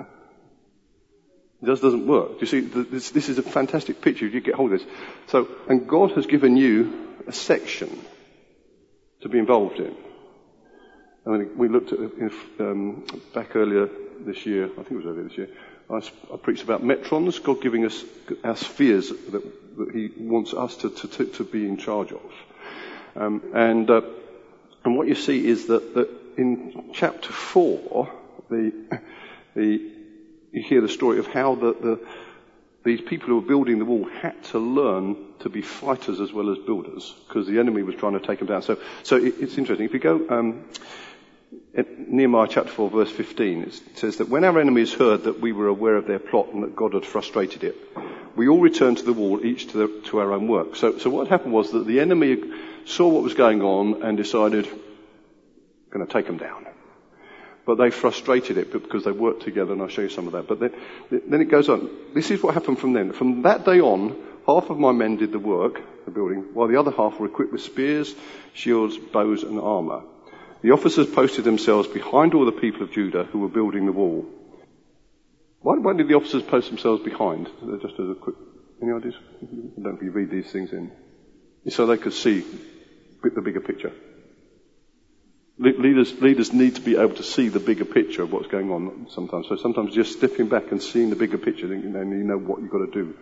it 0.00 1.66
just 1.66 1.82
doesn't 1.82 2.06
work. 2.06 2.40
You 2.40 2.46
see, 2.48 2.60
this, 2.60 3.10
this 3.10 3.28
is 3.28 3.38
a 3.38 3.42
fantastic 3.42 4.00
picture 4.00 4.26
if 4.26 4.34
you 4.34 4.40
get 4.40 4.54
hold 4.54 4.72
of 4.72 4.80
this. 4.80 4.88
So, 5.28 5.48
and 5.68 5.88
God 5.88 6.12
has 6.12 6.26
given 6.26 6.56
you 6.56 7.16
a 7.28 7.32
section 7.32 7.96
to 9.20 9.28
be 9.28 9.38
involved 9.38 9.78
in. 9.78 9.94
I 11.26 11.30
mean, 11.30 11.56
we 11.56 11.68
looked 11.68 11.92
at 11.92 12.00
um, 12.58 13.04
back 13.34 13.54
earlier 13.54 13.88
this 14.20 14.46
year, 14.46 14.64
I 14.64 14.82
think 14.82 14.92
it 14.92 14.96
was 14.96 15.06
earlier 15.06 15.24
this 15.24 15.38
year, 15.38 15.48
I, 15.90 15.96
I 16.32 16.36
preached 16.36 16.64
about 16.64 16.82
metrons, 16.82 17.42
God 17.42 17.60
giving 17.60 17.86
us 17.86 18.04
our 18.44 18.56
spheres 18.56 19.10
that, 19.10 19.76
that 19.78 19.90
He 19.94 20.10
wants 20.18 20.52
us 20.52 20.76
to, 20.78 20.90
to, 20.90 21.24
to, 21.26 21.44
be 21.44 21.66
in 21.66 21.76
charge 21.76 22.12
of. 22.12 22.32
Um, 23.18 23.42
and, 23.52 23.90
uh, 23.90 24.02
and 24.84 24.96
what 24.96 25.08
you 25.08 25.16
see 25.16 25.46
is 25.46 25.66
that, 25.66 25.94
that 25.94 26.08
in 26.36 26.90
chapter 26.92 27.32
4, 27.32 28.08
the, 28.48 28.72
the, 29.56 29.90
you 30.52 30.62
hear 30.62 30.80
the 30.80 30.88
story 30.88 31.18
of 31.18 31.26
how 31.26 31.56
the, 31.56 31.72
the, 31.72 32.06
these 32.84 33.00
people 33.00 33.28
who 33.28 33.36
were 33.36 33.46
building 33.46 33.80
the 33.80 33.84
wall 33.84 34.08
had 34.08 34.40
to 34.44 34.58
learn 34.60 35.16
to 35.40 35.48
be 35.48 35.62
fighters 35.62 36.20
as 36.20 36.32
well 36.32 36.50
as 36.50 36.58
builders 36.58 37.14
because 37.26 37.48
the 37.48 37.58
enemy 37.58 37.82
was 37.82 37.96
trying 37.96 38.18
to 38.18 38.24
take 38.24 38.38
them 38.38 38.48
down. 38.48 38.62
So, 38.62 38.78
so 39.02 39.16
it, 39.16 39.34
it's 39.40 39.58
interesting. 39.58 39.86
If 39.86 39.94
you 39.94 40.00
go 40.00 40.24
um, 40.30 40.64
Nehemiah 41.74 42.46
chapter 42.48 42.70
4 42.70 42.90
verse 42.90 43.10
15, 43.10 43.62
it 43.62 43.98
says 43.98 44.18
that 44.18 44.28
when 44.28 44.44
our 44.44 44.60
enemies 44.60 44.94
heard 44.94 45.24
that 45.24 45.40
we 45.40 45.50
were 45.50 45.66
aware 45.66 45.96
of 45.96 46.06
their 46.06 46.20
plot 46.20 46.52
and 46.52 46.62
that 46.62 46.76
God 46.76 46.94
had 46.94 47.04
frustrated 47.04 47.64
it, 47.64 47.76
we 48.36 48.46
all 48.46 48.60
returned 48.60 48.98
to 48.98 49.04
the 49.04 49.12
wall, 49.12 49.44
each 49.44 49.72
to, 49.72 49.78
the, 49.78 50.08
to 50.10 50.18
our 50.18 50.32
own 50.32 50.46
work. 50.46 50.76
So, 50.76 50.98
so 50.98 51.10
what 51.10 51.26
happened 51.26 51.52
was 51.52 51.72
that 51.72 51.86
the 51.86 51.98
enemy 51.98 52.36
saw 52.88 53.08
what 53.08 53.22
was 53.22 53.34
going 53.34 53.62
on 53.62 54.02
and 54.02 54.16
decided, 54.16 54.66
going 55.90 56.06
to 56.06 56.12
take 56.12 56.26
them 56.26 56.38
down. 56.38 56.66
But 57.66 57.76
they 57.76 57.90
frustrated 57.90 58.56
it 58.56 58.72
because 58.72 59.04
they 59.04 59.12
worked 59.12 59.42
together, 59.42 59.72
and 59.74 59.82
I'll 59.82 59.88
show 59.88 60.02
you 60.02 60.08
some 60.08 60.26
of 60.26 60.32
that. 60.32 60.48
But 60.48 60.60
then, 60.60 60.72
then 61.10 61.40
it 61.42 61.50
goes 61.50 61.68
on. 61.68 61.90
This 62.14 62.30
is 62.30 62.42
what 62.42 62.54
happened 62.54 62.78
from 62.78 62.94
then. 62.94 63.12
From 63.12 63.42
that 63.42 63.66
day 63.66 63.80
on, 63.80 64.16
half 64.46 64.70
of 64.70 64.78
my 64.78 64.92
men 64.92 65.16
did 65.16 65.32
the 65.32 65.38
work, 65.38 65.82
the 66.06 66.10
building, 66.10 66.54
while 66.54 66.68
the 66.68 66.80
other 66.80 66.90
half 66.90 67.20
were 67.20 67.26
equipped 67.26 67.52
with 67.52 67.60
spears, 67.60 68.14
shields, 68.54 68.96
bows, 68.96 69.42
and 69.42 69.60
armor. 69.60 70.02
The 70.62 70.70
officers 70.70 71.06
posted 71.06 71.44
themselves 71.44 71.88
behind 71.88 72.32
all 72.32 72.46
the 72.46 72.52
people 72.52 72.82
of 72.82 72.90
Judah 72.90 73.24
who 73.24 73.40
were 73.40 73.48
building 73.48 73.84
the 73.84 73.92
wall. 73.92 74.26
Why, 75.60 75.76
why 75.76 75.92
did 75.92 76.08
the 76.08 76.14
officers 76.14 76.42
post 76.42 76.68
themselves 76.68 77.04
behind? 77.04 77.50
Just 77.82 78.00
as 78.00 78.08
a 78.08 78.14
quick, 78.14 78.36
any 78.82 78.92
ideas? 78.92 79.14
I 79.42 79.46
don't 79.46 79.76
know 79.76 79.90
if 79.90 80.02
you 80.02 80.10
read 80.10 80.30
these 80.30 80.50
things 80.50 80.72
in. 80.72 80.90
So 81.68 81.86
they 81.86 81.98
could 81.98 82.14
see 82.14 82.44
the 83.22 83.42
bigger 83.42 83.60
picture. 83.60 83.92
Leaders, 85.58 86.20
leaders 86.20 86.52
need 86.52 86.76
to 86.76 86.80
be 86.80 86.96
able 86.96 87.16
to 87.16 87.24
see 87.24 87.48
the 87.48 87.58
bigger 87.58 87.84
picture 87.84 88.22
of 88.22 88.32
what's 88.32 88.46
going 88.46 88.70
on 88.70 89.08
sometimes. 89.10 89.48
So 89.48 89.56
sometimes 89.56 89.92
just 89.92 90.12
stepping 90.12 90.48
back 90.48 90.70
and 90.70 90.80
seeing 90.80 91.10
the 91.10 91.16
bigger 91.16 91.38
picture, 91.38 91.66
then 91.66 91.82
you 91.82 92.24
know 92.24 92.38
what 92.38 92.60
you've 92.60 92.70
got 92.70 92.86
to 92.86 92.92
do 92.92 93.16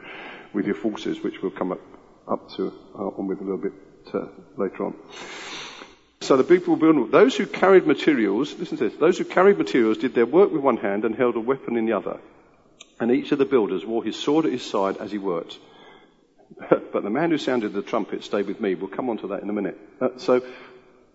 with 0.52 0.66
your 0.66 0.74
forces, 0.74 1.22
which 1.22 1.40
we'll 1.40 1.50
come 1.50 1.72
up, 1.72 1.80
up 2.28 2.50
to 2.56 2.74
uh, 2.94 3.08
on 3.08 3.26
with 3.26 3.40
a 3.40 3.44
little 3.44 3.56
bit 3.56 3.72
uh, 4.12 4.26
later 4.58 4.84
on. 4.84 4.94
So 6.20 6.36
the 6.36 6.44
people 6.44 6.76
those 7.06 7.36
who 7.36 7.46
carried 7.46 7.86
materials, 7.86 8.54
listen 8.58 8.76
to 8.78 8.88
this, 8.88 8.98
those 8.98 9.16
who 9.16 9.24
carried 9.24 9.58
materials 9.58 9.98
did 9.98 10.14
their 10.14 10.26
work 10.26 10.52
with 10.52 10.60
one 10.60 10.76
hand 10.76 11.04
and 11.04 11.14
held 11.14 11.36
a 11.36 11.40
weapon 11.40 11.76
in 11.76 11.86
the 11.86 11.92
other. 11.92 12.20
And 12.98 13.10
each 13.10 13.32
of 13.32 13.38
the 13.38 13.44
builders 13.44 13.84
wore 13.84 14.02
his 14.02 14.16
sword 14.16 14.46
at 14.46 14.52
his 14.52 14.64
side 14.64 14.96
as 14.98 15.12
he 15.12 15.18
worked. 15.18 15.58
but 16.92 17.02
the 17.02 17.10
man 17.10 17.30
who 17.30 17.38
sounded 17.38 17.72
the 17.72 17.82
trumpet 17.82 18.24
stayed 18.24 18.46
with 18.46 18.60
me. 18.60 18.74
We'll 18.74 18.88
come 18.88 19.10
on 19.10 19.18
to 19.18 19.28
that 19.28 19.42
in 19.42 19.50
a 19.50 19.52
minute. 19.52 19.78
Uh, 20.00 20.08
so 20.16 20.42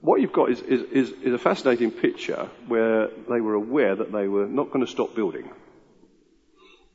what 0.02 0.20
you've 0.20 0.34
got 0.34 0.50
is, 0.50 0.62
is, 0.62 0.82
is, 0.92 1.12
is 1.22 1.34
a 1.34 1.38
fascinating 1.38 1.92
picture 1.92 2.50
where 2.68 3.08
they 3.30 3.42
were 3.42 3.54
aware 3.54 3.96
that 3.96 4.12
they 4.12 4.28
were 4.28 4.48
not 4.48 4.72
going 4.72 4.86
to 4.86 4.92
stop 4.92 5.16
building. 5.16 5.50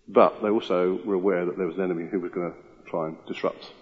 But 0.09 0.43
they 0.43 0.49
also 0.49 1.01
were 1.05 1.15
aware 1.15 1.47
that 1.47 1.57
there 1.57 1.67
was 1.67 1.77
an 1.77 1.85
enemy 1.85 2.09
who 2.11 2.21
was 2.21 2.33
going 2.33 2.53
to 2.53 2.91
try 2.91 3.09
and 3.09 3.17
disrupt. 3.27 3.73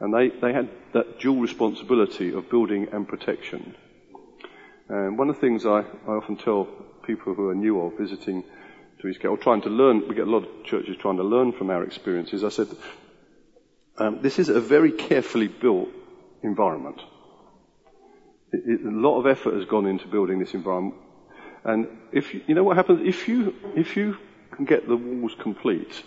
And 0.00 0.12
they, 0.12 0.28
they 0.28 0.52
had 0.52 0.68
that 0.92 1.20
dual 1.20 1.40
responsibility 1.40 2.32
of 2.32 2.50
building 2.50 2.88
and 2.92 3.06
protection. 3.06 3.74
And 4.88 5.18
one 5.18 5.30
of 5.30 5.36
the 5.36 5.40
things 5.40 5.64
I, 5.64 5.80
I 5.80 6.12
often 6.12 6.36
tell 6.36 6.64
people 7.06 7.34
who 7.34 7.48
are 7.48 7.54
new 7.54 7.76
or 7.76 7.92
visiting 7.98 8.44
to 9.00 9.08
Eastgate, 9.08 9.30
or 9.30 9.36
trying 9.36 9.62
to 9.62 9.68
learn, 9.68 10.08
we 10.08 10.14
get 10.14 10.26
a 10.26 10.30
lot 10.30 10.44
of 10.44 10.64
churches 10.64 10.96
trying 10.98 11.16
to 11.16 11.22
learn 11.22 11.52
from 11.52 11.70
our 11.70 11.82
experiences. 11.84 12.44
I 12.44 12.48
said, 12.48 12.68
um, 13.98 14.20
this 14.22 14.38
is 14.38 14.48
a 14.48 14.60
very 14.60 14.92
carefully 14.92 15.48
built 15.48 15.88
environment. 16.42 17.00
It, 18.52 18.62
it, 18.66 18.86
a 18.86 18.90
lot 18.90 19.18
of 19.18 19.26
effort 19.26 19.54
has 19.54 19.64
gone 19.66 19.86
into 19.86 20.06
building 20.08 20.38
this 20.38 20.54
environment. 20.54 20.96
And 21.64 21.88
if 22.12 22.34
you, 22.34 22.42
you 22.46 22.54
know 22.54 22.64
what 22.64 22.76
happens 22.76 23.00
if 23.06 23.26
you 23.26 23.54
if 23.74 23.96
you 23.96 24.18
can 24.50 24.64
get 24.66 24.86
the 24.86 24.96
walls 24.96 25.34
complete 25.40 26.02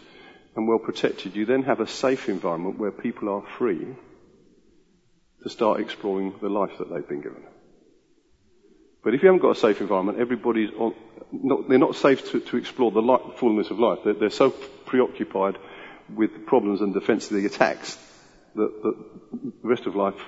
and 0.55 0.67
well 0.67 0.79
protected, 0.79 1.35
you 1.35 1.45
then 1.45 1.63
have 1.63 1.79
a 1.79 1.87
safe 1.87 2.29
environment 2.29 2.79
where 2.79 2.91
people 2.91 3.29
are 3.29 3.43
free 3.57 3.95
to 5.43 5.49
start 5.49 5.79
exploring 5.79 6.33
the 6.41 6.49
life 6.49 6.77
that 6.79 6.89
they've 6.89 7.07
been 7.07 7.21
given. 7.21 7.43
But 9.03 9.13
if 9.13 9.23
you 9.23 9.27
haven't 9.27 9.41
got 9.41 9.55
a 9.55 9.59
safe 9.59 9.79
environment, 9.81 10.19
everybody's 10.19 10.71
on, 10.77 10.93
not, 11.31 11.69
they're 11.69 11.77
not 11.77 11.95
safe 11.95 12.29
to, 12.31 12.39
to 12.39 12.57
explore 12.57 12.91
the 12.91 13.01
life, 13.01 13.21
fullness 13.37 13.69
of 13.69 13.79
life. 13.79 13.99
They're, 14.03 14.13
they're 14.13 14.29
so 14.29 14.49
preoccupied 14.49 15.57
with 16.15 16.45
problems 16.45 16.81
and 16.81 16.93
defensively 16.93 17.45
attacks 17.45 17.97
that, 18.55 18.83
that 18.83 18.95
the 19.61 19.67
rest 19.67 19.85
of 19.85 19.95
life 19.95 20.19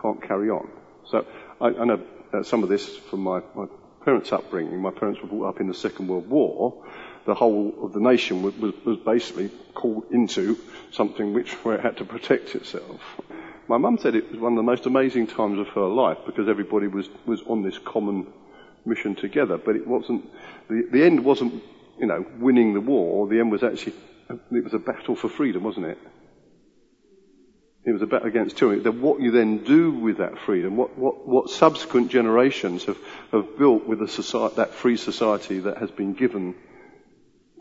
can't 0.00 0.22
carry 0.22 0.50
on. 0.50 0.68
So 1.10 1.26
I, 1.60 1.66
I 1.68 1.84
know 1.84 2.00
uh, 2.32 2.42
some 2.42 2.62
of 2.62 2.68
this 2.68 2.96
from 2.96 3.20
my, 3.20 3.40
my 3.54 3.66
parents' 4.04 4.32
upbringing. 4.32 4.80
My 4.80 4.90
parents 4.90 5.20
were 5.20 5.28
brought 5.28 5.48
up 5.48 5.60
in 5.60 5.68
the 5.68 5.74
Second 5.74 6.08
World 6.08 6.28
War. 6.28 6.84
The 7.26 7.34
whole 7.34 7.74
of 7.82 7.92
the 7.92 8.00
nation 8.00 8.42
was, 8.42 8.54
was, 8.56 8.72
was 8.84 8.98
basically 8.98 9.50
called 9.74 10.06
into 10.10 10.58
something 10.92 11.34
which 11.34 11.52
where 11.64 11.74
it 11.74 11.82
had 11.82 11.98
to 11.98 12.04
protect 12.04 12.54
itself. 12.54 13.00
My 13.68 13.76
mum 13.76 13.98
said 13.98 14.14
it 14.14 14.30
was 14.30 14.40
one 14.40 14.52
of 14.52 14.56
the 14.56 14.62
most 14.62 14.86
amazing 14.86 15.26
times 15.26 15.58
of 15.58 15.68
her 15.68 15.86
life 15.86 16.18
because 16.24 16.48
everybody 16.48 16.86
was, 16.86 17.08
was 17.26 17.42
on 17.42 17.62
this 17.62 17.78
common 17.78 18.26
mission 18.86 19.14
together. 19.14 19.58
But 19.58 19.76
it 19.76 19.86
wasn't, 19.86 20.24
the, 20.68 20.88
the 20.90 21.04
end 21.04 21.22
wasn't, 21.22 21.62
you 21.98 22.06
know, 22.06 22.24
winning 22.38 22.72
the 22.72 22.80
war. 22.80 23.28
The 23.28 23.40
end 23.40 23.52
was 23.52 23.62
actually 23.62 23.94
it 24.30 24.64
was 24.64 24.74
a 24.74 24.78
battle 24.78 25.16
for 25.16 25.28
freedom, 25.28 25.62
wasn't 25.64 25.86
it? 25.86 25.98
It 27.84 27.92
was 27.92 28.02
a 28.02 28.06
battle 28.06 28.28
against 28.28 28.58
tyranny. 28.58 28.82
Then 28.82 29.00
what 29.00 29.20
you 29.20 29.30
then 29.30 29.64
do 29.64 29.90
with 29.90 30.18
that 30.18 30.38
freedom, 30.38 30.76
what, 30.76 30.98
what, 30.98 31.26
what 31.26 31.48
subsequent 31.48 32.10
generations 32.10 32.84
have, 32.84 32.98
have 33.32 33.56
built 33.58 33.86
with 33.86 34.02
a 34.02 34.08
society, 34.08 34.56
that 34.56 34.74
free 34.74 34.96
society 34.96 35.60
that 35.60 35.78
has 35.78 35.90
been 35.90 36.12
given 36.12 36.54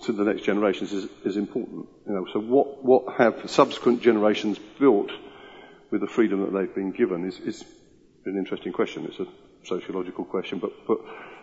to 0.03 0.11
the 0.11 0.23
next 0.23 0.43
generations 0.43 0.91
is, 0.91 1.07
is 1.23 1.37
important. 1.37 1.87
You 2.05 2.13
know, 2.13 2.27
so 2.33 2.39
what, 2.39 2.83
what 2.83 3.17
have 3.17 3.49
subsequent 3.49 4.01
generations 4.01 4.59
built 4.79 5.11
with 5.91 6.01
the 6.01 6.07
freedom 6.07 6.41
that 6.41 6.51
they've 6.51 6.75
been 6.75 6.91
given 6.91 7.25
is, 7.25 7.39
is 7.39 7.63
an 8.25 8.37
interesting 8.37 8.73
question. 8.73 9.05
It's 9.05 9.19
a 9.19 9.27
sociological 9.65 10.25
question, 10.25 10.59
but, 10.59 10.71
but 10.87 10.99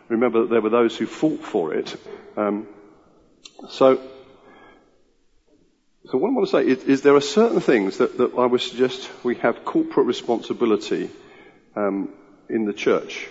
remember 0.08 0.42
that 0.42 0.50
there 0.50 0.60
were 0.60 0.70
those 0.70 0.96
who 0.96 1.06
fought 1.06 1.42
for 1.42 1.72
it. 1.72 1.96
Um, 2.36 2.68
so 3.70 4.00
so 6.06 6.18
what 6.18 6.28
I 6.28 6.32
want 6.32 6.46
to 6.49 6.52
say 6.52 6.66
is, 6.66 6.84
is 6.84 7.02
there 7.02 7.14
are 7.14 7.20
certain 7.20 7.61
things 7.61 7.99
that, 7.99 8.18
that, 8.18 8.34
I 8.34 8.44
would 8.44 8.61
suggest 8.61 9.11
we 9.25 9.37
have 9.37 9.64
corporate 9.64 10.06
responsibility 10.06 11.11
um, 11.75 12.11
in 12.49 12.66
the 12.66 12.75
church, 12.75 13.26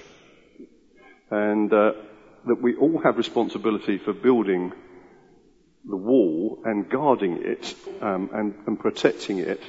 and 1.30 1.72
uh, 1.72 1.94
that 2.48 2.62
we 2.62 2.76
all 2.76 3.00
have 3.04 3.18
responsibility 3.18 4.00
for 4.00 4.14
building 4.14 4.74
the 5.86 5.96
wall 5.96 6.64
and 6.66 6.90
guarding 6.90 7.44
it 7.44 7.76
um, 8.02 8.30
and, 8.34 8.56
and, 8.66 8.80
protecting 8.80 9.38
it, 9.38 9.62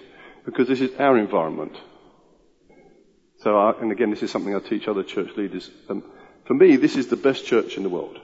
because 0.47 0.67
this 0.67 0.81
is 0.81 0.99
our 0.99 1.19
environment. 1.19 1.77
So, 3.41 3.59
I, 3.59 3.81
and 3.81 3.93
again, 3.93 4.11
this 4.11 4.23
is 4.23 4.31
something 4.31 4.55
I 4.55 4.61
teach 4.61 4.89
other 4.89 5.03
church 5.03 5.37
leaders. 5.37 5.71
Um, 5.91 6.05
for 6.47 6.55
me, 6.55 6.77
this 6.77 6.97
is 6.97 7.09
the 7.09 7.17
best 7.17 7.45
church 7.45 7.77
in 7.77 7.83
the 7.83 7.89
world 7.91 8.19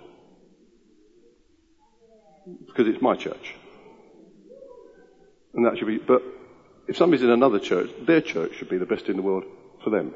because 2.66 2.88
it's 2.88 3.02
my 3.02 3.14
church. 3.14 3.54
And 5.54 5.66
that 5.66 5.78
should 5.78 5.88
be, 5.88 5.98
but 5.98 6.22
if 6.86 6.96
somebody's 6.96 7.24
in 7.24 7.30
another 7.30 7.58
church, 7.58 7.90
their 8.06 8.20
church 8.20 8.56
should 8.56 8.68
be 8.68 8.78
the 8.78 8.86
best 8.86 9.08
in 9.08 9.16
the 9.16 9.22
world 9.22 9.44
for 9.82 9.90
them. 9.90 10.14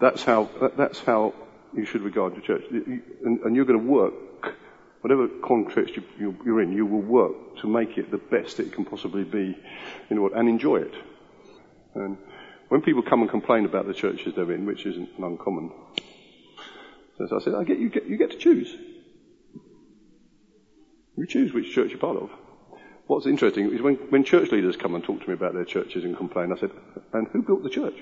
That's 0.00 0.22
how, 0.24 0.48
that's 0.76 1.00
how 1.00 1.34
you 1.74 1.84
should 1.84 2.02
regard 2.02 2.34
your 2.34 2.42
church. 2.42 2.64
And, 2.70 3.56
you're 3.56 3.64
going 3.64 3.80
to 3.80 3.86
work, 3.86 4.54
whatever 5.00 5.28
context 5.44 5.96
you, 6.18 6.36
are 6.46 6.62
in, 6.62 6.72
you 6.72 6.86
will 6.86 7.02
work 7.02 7.58
to 7.60 7.68
make 7.68 7.98
it 7.98 8.10
the 8.10 8.18
best 8.18 8.60
it 8.60 8.72
can 8.72 8.84
possibly 8.84 9.24
be 9.24 9.56
in 10.10 10.18
order, 10.18 10.36
and 10.36 10.48
enjoy 10.48 10.76
it. 10.76 10.94
And 11.94 12.16
when 12.68 12.82
people 12.82 13.02
come 13.02 13.22
and 13.22 13.30
complain 13.30 13.64
about 13.64 13.86
the 13.86 13.94
churches 13.94 14.34
they're 14.34 14.52
in, 14.52 14.66
which 14.66 14.86
isn't 14.86 15.10
uncommon, 15.18 15.70
so 17.18 17.36
I 17.36 17.44
said, 17.44 17.54
I 17.54 17.62
get, 17.64 17.78
you, 17.78 17.90
get, 17.90 18.06
you 18.06 18.16
get 18.16 18.32
to 18.32 18.38
choose. 18.38 18.74
You 21.16 21.26
choose 21.26 21.52
which 21.52 21.72
church 21.72 21.90
you're 21.90 21.98
part 21.98 22.16
of. 22.16 22.30
What's 23.06 23.26
interesting 23.26 23.70
is 23.72 23.82
when, 23.82 23.96
when 24.08 24.24
church 24.24 24.50
leaders 24.50 24.76
come 24.76 24.94
and 24.94 25.04
talk 25.04 25.20
to 25.20 25.28
me 25.28 25.34
about 25.34 25.52
their 25.52 25.66
churches 25.66 26.04
and 26.04 26.16
complain, 26.16 26.52
I 26.52 26.56
said, 26.56 26.70
and 27.12 27.28
who 27.28 27.42
built 27.42 27.62
the 27.62 27.68
church? 27.68 27.96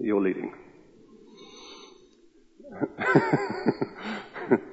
You're 0.00 0.20
leading. 0.20 0.52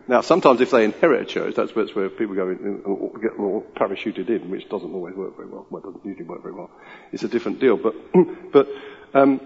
now, 0.08 0.22
sometimes 0.22 0.62
if 0.62 0.72
they 0.72 0.86
inherit 0.86 1.22
a 1.22 1.26
church, 1.26 1.54
that's 1.54 1.76
where, 1.76 1.86
where 1.88 2.10
people 2.10 2.34
go 2.34 2.50
in, 2.50 2.58
and 2.58 2.82
get 3.22 3.38
parachuted 3.76 4.28
in, 4.30 4.50
which 4.50 4.68
doesn't 4.70 4.92
always 4.92 5.14
work 5.16 5.36
very 5.36 5.50
well. 5.50 5.68
Well, 5.70 5.84
doesn't 5.84 6.04
usually 6.04 6.26
work 6.26 6.42
very 6.42 6.56
well. 6.56 6.72
It's 7.12 7.22
a 7.24 7.28
different 7.28 7.60
deal. 7.60 7.78
But, 7.78 7.94
but 8.52 8.68
um, 9.14 9.40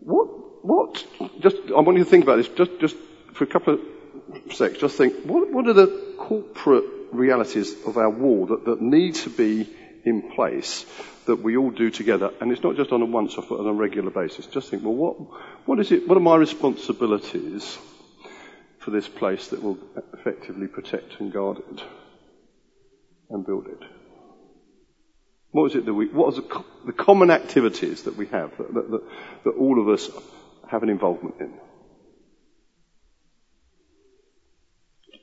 what, 0.00 0.64
what? 0.64 1.06
Just, 1.40 1.58
I 1.68 1.78
want 1.80 1.96
you 1.98 2.04
to 2.04 2.10
think 2.10 2.24
about 2.24 2.36
this. 2.36 2.48
Just, 2.48 2.80
just 2.80 2.96
for 3.34 3.44
a 3.44 3.46
couple 3.46 3.74
of 3.74 3.80
seconds. 4.52 4.80
Just 4.80 4.96
think. 4.96 5.14
What, 5.24 5.52
what 5.52 5.68
are 5.68 5.74
the 5.74 6.16
corporate 6.18 6.97
realities 7.12 7.74
of 7.86 7.96
our 7.96 8.10
wall 8.10 8.46
that, 8.46 8.64
that 8.64 8.80
need 8.80 9.14
to 9.16 9.30
be 9.30 9.68
in 10.04 10.30
place 10.30 10.84
that 11.26 11.42
we 11.42 11.56
all 11.56 11.70
do 11.70 11.90
together. 11.90 12.32
And 12.40 12.50
it's 12.50 12.62
not 12.62 12.76
just 12.76 12.92
on 12.92 13.02
a 13.02 13.06
once 13.06 13.36
off, 13.36 13.48
but 13.48 13.60
on 13.60 13.66
a 13.66 13.72
regular 13.72 14.10
basis. 14.10 14.46
Just 14.46 14.70
think, 14.70 14.82
well, 14.82 14.94
what, 14.94 15.16
what 15.66 15.80
is 15.80 15.92
it, 15.92 16.08
what 16.08 16.16
are 16.16 16.20
my 16.20 16.36
responsibilities 16.36 17.78
for 18.78 18.90
this 18.90 19.08
place 19.08 19.48
that 19.48 19.62
will 19.62 19.78
effectively 20.14 20.66
protect 20.66 21.20
and 21.20 21.32
guard 21.32 21.58
it 21.58 21.82
and 23.30 23.44
build 23.44 23.66
it? 23.66 23.82
What 25.50 25.70
is 25.70 25.76
it 25.76 25.86
that 25.86 25.94
we, 25.94 26.06
what 26.06 26.34
are 26.34 26.40
the, 26.40 26.64
the 26.86 26.92
common 26.92 27.30
activities 27.30 28.04
that 28.04 28.16
we 28.16 28.26
have 28.26 28.56
that, 28.58 28.74
that, 28.74 28.90
that, 28.90 29.02
that 29.44 29.50
all 29.50 29.80
of 29.80 29.88
us 29.88 30.10
have 30.70 30.82
an 30.82 30.88
involvement 30.88 31.36
in? 31.40 31.52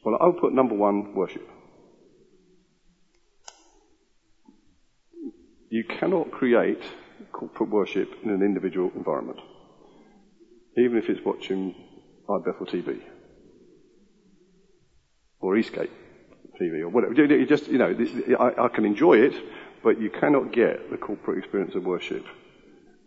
Well, 0.03 0.17
I'll 0.21 0.33
put 0.33 0.53
number 0.53 0.75
one, 0.75 1.15
worship. 1.15 1.49
You 5.69 5.83
cannot 5.83 6.31
create 6.31 6.83
corporate 7.31 7.69
worship 7.69 8.09
in 8.23 8.29
an 8.29 8.41
individual 8.41 8.91
environment, 8.95 9.39
even 10.77 10.97
if 10.97 11.09
it's 11.09 11.25
watching 11.25 11.75
iBethel 12.29 12.67
TV 12.67 13.01
or 15.39 15.57
Eastgate 15.57 15.91
TV 16.59 16.81
or 16.81 16.89
whatever. 16.89 17.13
You 17.13 17.45
just, 17.45 17.67
you 17.67 17.77
know, 17.77 17.95
I, 18.39 18.65
I 18.65 18.67
can 18.67 18.85
enjoy 18.85 19.17
it, 19.17 19.33
but 19.83 19.99
you 19.99 20.09
cannot 20.09 20.51
get 20.51 20.89
the 20.89 20.97
corporate 20.97 21.39
experience 21.39 21.75
of 21.75 21.83
worship 21.83 22.25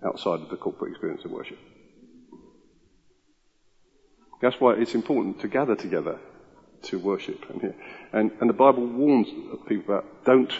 outside 0.05 0.41
of 0.41 0.50
the 0.50 0.57
corporate 0.57 0.93
experience 0.93 1.25
of 1.25 1.31
worship. 1.31 1.59
That's 4.41 4.61
why 4.61 4.75
it's 4.75 4.95
important 4.95 5.41
to 5.41 5.49
gather 5.49 5.75
together 5.75 6.21
to 6.83 6.99
worship. 6.99 7.45
And, 7.50 7.75
and, 8.12 8.31
and 8.41 8.49
the 8.49 8.55
Bible 8.55 8.87
warns 8.87 9.29
people 9.67 9.95
about 9.95 10.25
don't 10.25 10.53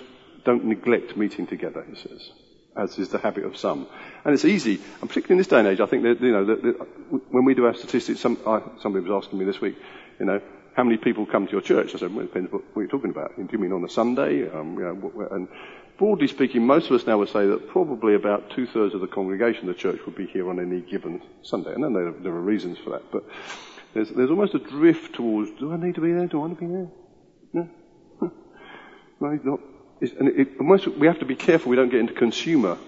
don't 0.49 0.65
neglect 0.65 1.15
meeting 1.15 1.47
together, 1.47 1.85
he 1.87 1.95
says. 1.95 2.23
as 2.75 2.99
is 2.99 3.11
the 3.11 3.19
habit 3.19 3.45
of 3.45 3.57
some. 3.57 3.87
And 4.25 4.33
it's 4.33 4.45
easy, 4.45 4.81
and 5.01 5.09
particularly 5.09 5.35
in 5.35 5.39
this 5.39 5.49
day 5.49 5.59
and 5.59 5.69
age, 5.69 5.81
I 5.81 5.87
think 5.87 6.05
that, 6.05 6.21
you 6.23 6.33
know, 6.33 6.45
that, 6.47 6.63
that 6.63 6.75
when 7.31 7.45
we 7.45 7.55
do 7.55 7.67
our 7.67 7.75
statistics, 7.75 8.21
some, 8.21 8.39
I, 8.47 8.63
somebody 8.81 9.07
was 9.07 9.25
asking 9.25 9.39
me 9.39 9.45
this 9.45 9.61
week, 9.61 9.77
you 10.19 10.27
know, 10.27 10.41
how 10.75 10.85
many 10.85 10.97
people 10.97 11.27
come 11.27 11.47
to 11.47 11.53
your 11.53 11.61
church? 11.61 11.95
I 11.95 11.99
said, 11.99 12.15
well, 12.15 12.25
it 12.25 12.29
depends 12.29 12.53
what, 12.53 12.63
what 12.73 12.83
you're 12.83 12.91
talking 12.91 13.11
about. 13.11 13.37
Do 13.37 13.49
you 13.51 13.59
mean 13.59 13.73
on 13.73 13.85
a 13.85 13.91
Sunday? 13.91 14.49
Um, 14.49 14.79
you 14.79 14.85
know, 14.85 15.29
and 15.33 15.49
broadly 15.99 16.29
speaking, 16.29 16.65
most 16.65 16.87
of 16.87 16.93
us 16.93 17.07
now 17.07 17.19
would 17.19 17.29
say 17.29 17.47
that 17.47 17.69
probably 17.69 18.15
about 18.15 18.51
two 18.51 18.67
thirds 18.67 18.95
of 18.95 19.01
the 19.01 19.09
congregation 19.09 19.69
of 19.69 19.75
the 19.75 19.81
church 19.81 20.01
would 20.07 20.15
be 20.17 20.27
here 20.27 20.49
on 20.49 20.61
any 20.61 20.81
given 20.81 21.21
Sunday. 21.43 21.75
And 21.75 21.83
then 21.83 21.93
there, 21.93 22.13
there 22.13 22.33
are 22.33 22.41
reasons 22.41 22.79
for 22.79 22.91
that, 22.91 23.03
but 23.13 23.25
there's, 23.93 24.09
there's 24.11 24.31
almost 24.31 24.55
a 24.55 24.61
drift 24.61 25.17
towards, 25.17 25.51
do 25.59 25.73
I 25.73 25.77
need 25.77 25.97
to 25.97 26.01
be 26.01 26.13
there? 26.13 26.27
Do 26.27 26.39
I 26.39 26.41
want 26.41 26.59
to 26.59 26.65
be 26.65 26.73
there? 26.73 26.89
No. 27.53 27.69
No, 29.21 29.31
not. 29.43 29.61
It's, 30.01 30.13
and 30.13 30.29
it, 30.29 30.99
we 30.99 31.07
have 31.09 31.19
to 31.19 31.25
be 31.25 31.35
careful 31.35 31.71
we 31.71 31.77
don't 31.77 31.89
get 31.89 32.01
into 32.01 32.15
consumer 32.15 32.79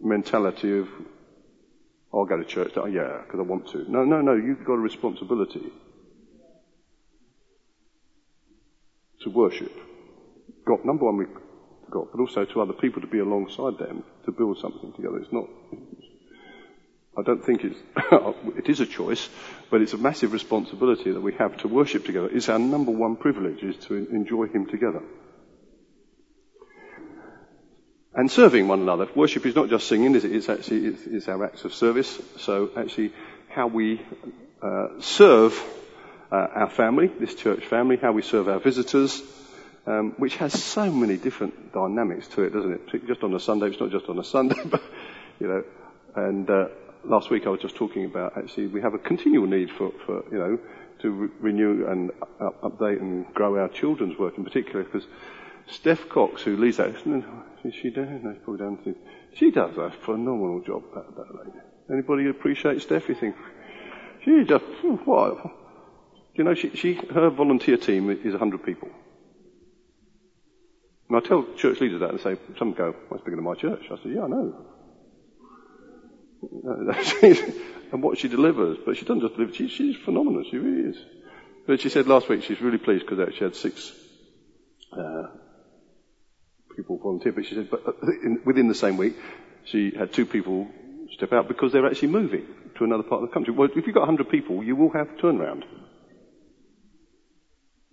mentality 0.00 0.78
of, 0.78 0.88
I'll 2.14 2.24
go 2.24 2.36
to 2.36 2.44
church, 2.44 2.72
oh, 2.76 2.86
yeah, 2.86 3.22
because 3.22 3.40
I 3.40 3.42
want 3.42 3.68
to. 3.68 3.90
No, 3.90 4.04
no, 4.04 4.20
no, 4.20 4.34
you've 4.34 4.64
got 4.64 4.74
a 4.74 4.78
responsibility 4.78 5.72
to 9.22 9.30
worship. 9.30 9.72
God, 10.64 10.84
number 10.84 11.04
one, 11.06 11.16
we've 11.16 11.28
got, 11.90 12.12
but 12.12 12.20
also 12.20 12.44
to 12.44 12.60
other 12.60 12.72
people 12.72 13.00
to 13.00 13.08
be 13.08 13.18
alongside 13.18 13.78
them 13.78 14.04
to 14.24 14.32
build 14.32 14.58
something 14.58 14.92
together. 14.92 15.18
It's 15.18 15.32
not, 15.32 15.48
I 17.18 17.22
don't 17.22 17.44
think 17.44 17.64
it's, 17.64 17.78
it 18.56 18.68
is 18.68 18.78
a 18.78 18.86
choice, 18.86 19.28
but 19.70 19.82
it's 19.82 19.92
a 19.92 19.98
massive 19.98 20.32
responsibility 20.32 21.10
that 21.10 21.20
we 21.20 21.34
have 21.34 21.56
to 21.58 21.68
worship 21.68 22.04
together. 22.04 22.28
It's 22.30 22.48
our 22.48 22.60
number 22.60 22.92
one 22.92 23.16
privilege 23.16 23.62
is 23.64 23.76
to 23.86 23.94
enjoy 23.94 24.46
Him 24.46 24.66
together. 24.66 25.02
And 28.16 28.30
serving 28.30 28.66
one 28.66 28.80
another. 28.80 29.06
Worship 29.14 29.44
is 29.44 29.54
not 29.54 29.68
just 29.68 29.86
singing, 29.86 30.14
is 30.14 30.24
it? 30.24 30.34
It's 30.34 30.48
actually, 30.48 30.86
it's, 30.86 31.06
it's 31.06 31.28
our 31.28 31.44
acts 31.44 31.66
of 31.66 31.74
service. 31.74 32.18
So 32.38 32.70
actually, 32.74 33.12
how 33.50 33.66
we 33.66 34.00
uh, 34.62 34.88
serve 35.00 35.62
uh, 36.32 36.46
our 36.54 36.70
family, 36.70 37.08
this 37.08 37.34
church 37.34 37.66
family, 37.66 37.98
how 37.98 38.12
we 38.12 38.22
serve 38.22 38.48
our 38.48 38.58
visitors, 38.58 39.22
um, 39.86 40.14
which 40.16 40.36
has 40.36 40.60
so 40.60 40.90
many 40.90 41.18
different 41.18 41.74
dynamics 41.74 42.26
to 42.28 42.44
it, 42.44 42.54
doesn't 42.54 42.72
it? 42.72 43.06
Just 43.06 43.22
on 43.22 43.34
a 43.34 43.40
Sunday, 43.40 43.66
it's 43.66 43.80
not 43.80 43.90
just 43.90 44.08
on 44.08 44.18
a 44.18 44.24
Sunday, 44.24 44.60
but, 44.64 44.82
you 45.38 45.48
know, 45.48 45.64
and, 46.14 46.48
uh, 46.48 46.68
last 47.04 47.30
week 47.30 47.46
I 47.46 47.50
was 47.50 47.60
just 47.60 47.76
talking 47.76 48.04
about 48.04 48.36
actually 48.36 48.66
we 48.66 48.80
have 48.80 48.94
a 48.94 48.98
continual 48.98 49.46
need 49.46 49.70
for, 49.70 49.92
for 50.04 50.24
you 50.30 50.38
know, 50.38 50.58
to 51.00 51.10
re- 51.10 51.28
renew 51.40 51.86
and 51.86 52.10
up- 52.40 52.60
update 52.62 53.00
and 53.00 53.32
grow 53.32 53.58
our 53.58 53.68
children's 53.68 54.18
work 54.18 54.38
in 54.38 54.44
particular 54.44 54.82
because 54.82 55.06
Steph 55.68 56.08
Cox, 56.08 56.42
who 56.42 56.56
leads 56.56 56.76
that, 56.76 56.90
is 57.64 57.74
she 57.74 57.90
down? 57.90 58.22
No, 58.22 58.34
probably 58.44 58.64
down 58.64 58.84
to, 58.84 58.94
she 59.34 59.50
does 59.50 59.76
a 59.76 59.90
phenomenal 59.90 60.60
job, 60.60 60.84
that, 60.94 61.16
that 61.16 61.34
lady. 61.34 61.58
Anybody 61.90 62.28
appreciate 62.28 62.80
Steph? 62.82 63.08
You 63.08 63.14
think, 63.14 63.36
she 64.24 64.44
just, 64.44 64.64
what? 65.04 65.38
You 66.34 66.44
know, 66.44 66.54
she, 66.54 66.70
she, 66.76 66.94
her 66.94 67.30
volunteer 67.30 67.76
team 67.76 68.10
is 68.10 68.32
100 68.32 68.64
people. 68.64 68.88
And 71.08 71.16
I 71.16 71.20
tell 71.20 71.46
church 71.56 71.80
leaders 71.80 72.00
that 72.00 72.10
and 72.10 72.20
say, 72.20 72.36
some 72.58 72.72
go, 72.72 72.94
it's 73.12 73.24
bigger 73.24 73.36
than 73.36 73.44
my 73.44 73.54
church. 73.54 73.84
I 73.90 73.96
say, 73.96 74.10
yeah, 74.10 74.24
I 74.24 74.28
know. 74.28 74.66
and 77.92 78.02
what 78.02 78.18
she 78.18 78.28
delivers, 78.28 78.78
but 78.84 78.96
she 78.96 79.04
doesn't 79.04 79.20
just 79.20 79.34
deliver, 79.34 79.52
she, 79.54 79.68
she's 79.68 79.96
phenomenal, 79.96 80.44
she 80.48 80.58
really 80.58 80.90
is. 80.90 80.96
But 81.66 81.80
she 81.80 81.88
said 81.88 82.06
last 82.06 82.28
week 82.28 82.44
she's 82.44 82.60
really 82.60 82.78
pleased 82.78 83.06
because 83.06 83.34
she 83.34 83.42
had 83.42 83.56
six 83.56 83.92
uh, 84.92 85.26
people 86.76 86.98
volunteer, 86.98 87.32
but 87.32 87.46
she 87.46 87.54
said, 87.54 87.70
but 87.70 87.82
uh, 87.86 87.92
in, 88.22 88.42
within 88.44 88.68
the 88.68 88.74
same 88.74 88.96
week, 88.96 89.16
she 89.64 89.92
had 89.96 90.12
two 90.12 90.26
people 90.26 90.68
step 91.12 91.32
out 91.32 91.48
because 91.48 91.72
they're 91.72 91.86
actually 91.86 92.08
moving 92.08 92.46
to 92.76 92.84
another 92.84 93.02
part 93.02 93.22
of 93.22 93.28
the 93.28 93.34
country. 93.34 93.54
Well, 93.54 93.68
if 93.74 93.86
you've 93.86 93.94
got 93.94 94.00
100 94.00 94.28
people, 94.28 94.62
you 94.62 94.76
will 94.76 94.92
have 94.92 95.08
turnaround. 95.16 95.64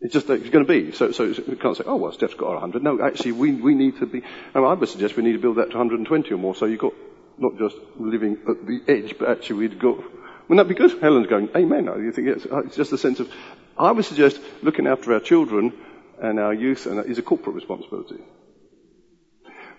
It's 0.01 0.13
just 0.13 0.29
it's 0.29 0.49
going 0.49 0.65
to 0.65 0.71
be. 0.71 0.91
So, 0.91 1.11
so 1.13 1.27
we 1.27 1.55
can't 1.55 1.77
say, 1.77 1.85
oh, 1.87 1.95
well, 1.95 2.11
Steph's 2.11 2.33
got 2.33 2.49
100. 2.49 2.83
No, 2.83 3.01
actually, 3.01 3.31
we, 3.31 3.53
we 3.53 3.73
need 3.73 3.99
to 3.99 4.05
be, 4.05 4.21
and 4.53 4.65
I 4.65 4.73
would 4.73 4.89
suggest 4.89 5.15
we 5.15 5.23
need 5.23 5.33
to 5.33 5.39
build 5.39 5.57
that 5.57 5.71
to 5.71 5.77
120 5.77 6.33
or 6.33 6.37
more. 6.37 6.55
So 6.55 6.65
you've 6.65 6.79
got 6.79 6.93
not 7.37 7.57
just 7.57 7.77
living 7.97 8.37
at 8.47 8.67
the 8.67 8.81
edge, 8.87 9.15
but 9.17 9.29
actually 9.29 9.59
we'd 9.59 9.79
go, 9.79 10.03
wouldn't 10.47 10.67
that 10.67 10.67
be 10.67 10.75
good? 10.75 11.01
Helen's 11.01 11.27
going, 11.27 11.49
amen. 11.55 11.85
You 11.85 12.11
think 12.11 12.27
it's, 12.27 12.45
it's 12.45 12.75
just 12.75 12.91
a 12.91 12.97
sense 12.97 13.21
of, 13.21 13.31
I 13.77 13.91
would 13.91 14.03
suggest 14.03 14.41
looking 14.61 14.87
after 14.87 15.13
our 15.13 15.21
children 15.21 15.73
and 16.21 16.39
our 16.39 16.53
youth 16.53 16.85
and 16.85 17.05
is 17.05 17.17
a 17.17 17.21
corporate 17.21 17.55
responsibility. 17.55 18.21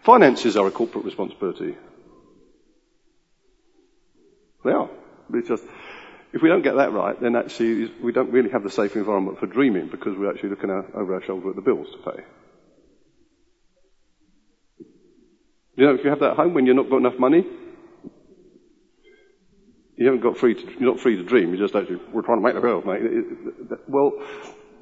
Finances 0.05 0.57
are 0.57 0.67
a 0.67 0.71
corporate 0.71 1.05
responsibility. 1.05 1.75
They 4.65 4.71
are. 4.71 4.91
It's 5.33 5.49
just, 5.49 5.65
if 6.33 6.43
we 6.43 6.49
don't 6.51 6.63
get 6.63 6.77
that 6.77 6.93
right, 6.93 7.19
then 7.21 7.37
actually 7.37 7.91
we 8.03 8.13
don't 8.13 8.31
really 8.31 8.51
have 8.51 8.63
the 8.63 8.71
safe 8.71 8.97
environment 8.97 9.39
for 9.41 9.47
dreaming 9.47 9.89
because 9.89 10.17
we're 10.17 10.31
actually 10.31 10.51
looking 10.51 10.71
over 10.71 11.15
our 11.15 11.23
shoulder 11.23 11.51
at 11.51 11.57
the 11.57 11.63
bills 11.63 11.89
to 11.93 12.11
pay. 12.11 12.23
You 15.77 15.87
know, 15.87 15.95
if 15.95 16.05
you 16.05 16.11
have 16.11 16.21
that 16.21 16.33
at 16.33 16.37
home 16.37 16.55
when 16.55 16.67
you're 16.67 16.75
not 16.75 16.91
got 16.91 16.99
enough 16.99 17.19
money, 17.19 17.45
you 19.97 20.07
haven't 20.07 20.21
got 20.21 20.37
free 20.37 20.55
to, 20.55 20.73
you're 20.73 20.93
not 20.93 21.01
free 21.01 21.17
to 21.17 21.25
dream. 21.25 21.53
You 21.53 21.59
just 21.59 21.75
actually, 21.75 22.01
we're 22.13 22.23
trying 22.23 22.39
to 22.39 22.45
make 22.45 22.55
the 22.55 22.61
world, 22.61 22.85
mate. 22.85 23.03
Well, 23.89 24.13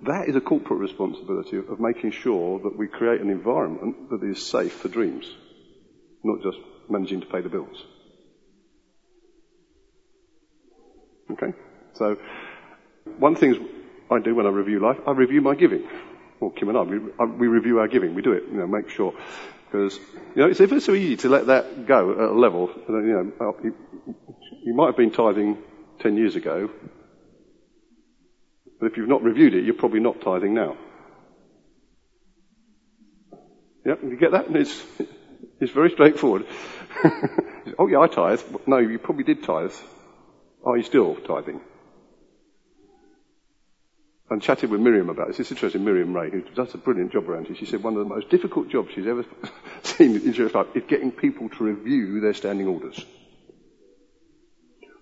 that 0.02 0.28
is 0.28 0.36
a 0.36 0.40
corporate 0.40 0.80
responsibility 0.80 1.58
of 1.58 1.78
making 1.78 2.10
sure 2.10 2.58
that 2.60 2.76
we 2.76 2.88
create 2.88 3.20
an 3.20 3.30
environment 3.30 4.10
that 4.10 4.22
is 4.22 4.44
safe 4.44 4.72
for 4.72 4.88
dreams, 4.88 5.30
not 6.24 6.42
just 6.42 6.58
managing 6.88 7.20
to 7.20 7.26
pay 7.26 7.40
the 7.40 7.48
bills. 7.48 7.84
Okay? 11.30 11.54
So, 11.94 12.16
one 13.18 13.36
thing 13.36 13.68
I 14.10 14.18
do 14.18 14.34
when 14.34 14.46
I 14.46 14.50
review 14.50 14.80
life, 14.80 14.98
I 15.06 15.12
review 15.12 15.40
my 15.40 15.54
giving. 15.54 15.88
Well, 16.40 16.50
Kim 16.50 16.68
and 16.68 16.78
I, 16.78 16.82
we, 16.82 16.98
uh, 17.20 17.26
we 17.26 17.46
review 17.46 17.78
our 17.78 17.88
giving. 17.88 18.14
We 18.14 18.22
do 18.22 18.32
it, 18.32 18.44
you 18.50 18.58
know, 18.58 18.66
make 18.66 18.90
sure. 18.90 19.14
Because, 19.66 19.98
you 20.34 20.42
know, 20.42 20.48
it's 20.48 20.60
ever 20.60 20.80
so 20.80 20.92
easy 20.92 21.16
to 21.18 21.28
let 21.28 21.46
that 21.46 21.86
go 21.86 22.10
at 22.12 22.18
a 22.18 22.32
level. 22.32 22.70
You 22.88 22.94
know, 22.94 23.32
uh, 23.40 23.62
you, 23.62 23.74
you 24.64 24.74
might 24.74 24.86
have 24.86 24.96
been 24.96 25.12
tithing 25.12 25.58
10 26.00 26.16
years 26.16 26.36
ago, 26.36 26.68
but 28.82 28.90
if 28.90 28.96
you've 28.96 29.08
not 29.08 29.22
reviewed 29.22 29.54
it, 29.54 29.64
you're 29.64 29.74
probably 29.74 30.00
not 30.00 30.20
tithing 30.20 30.54
now. 30.54 30.76
Yeah, 33.86 33.94
you 34.02 34.16
get 34.16 34.32
that? 34.32 34.46
It's, 34.56 34.82
it's 35.60 35.70
very 35.70 35.90
straightforward. 35.92 36.46
oh 37.78 37.86
yeah, 37.86 38.00
I 38.00 38.08
tithe. 38.08 38.40
No, 38.66 38.78
you 38.78 38.98
probably 38.98 39.22
did 39.22 39.44
tithe. 39.44 39.72
Are 40.64 40.76
you 40.76 40.82
still 40.82 41.14
tithing? 41.14 41.60
I 44.28 44.38
chatted 44.38 44.70
with 44.70 44.80
Miriam 44.80 45.10
about 45.10 45.28
this. 45.28 45.38
It's 45.38 45.52
interesting, 45.52 45.84
Miriam 45.84 46.12
Ray, 46.12 46.32
who 46.32 46.40
does 46.40 46.74
a 46.74 46.78
brilliant 46.78 47.12
job 47.12 47.30
around 47.30 47.46
here. 47.46 47.54
She 47.54 47.66
said 47.66 47.84
one 47.84 47.92
of 47.92 48.00
the 48.00 48.12
most 48.12 48.30
difficult 48.30 48.68
jobs 48.68 48.88
she's 48.96 49.06
ever 49.06 49.24
seen 49.84 50.16
in 50.16 50.32
church 50.32 50.54
life 50.54 50.66
is 50.74 50.82
getting 50.88 51.12
people 51.12 51.48
to 51.50 51.62
review 51.62 52.18
their 52.18 52.34
standing 52.34 52.66
orders. 52.66 53.06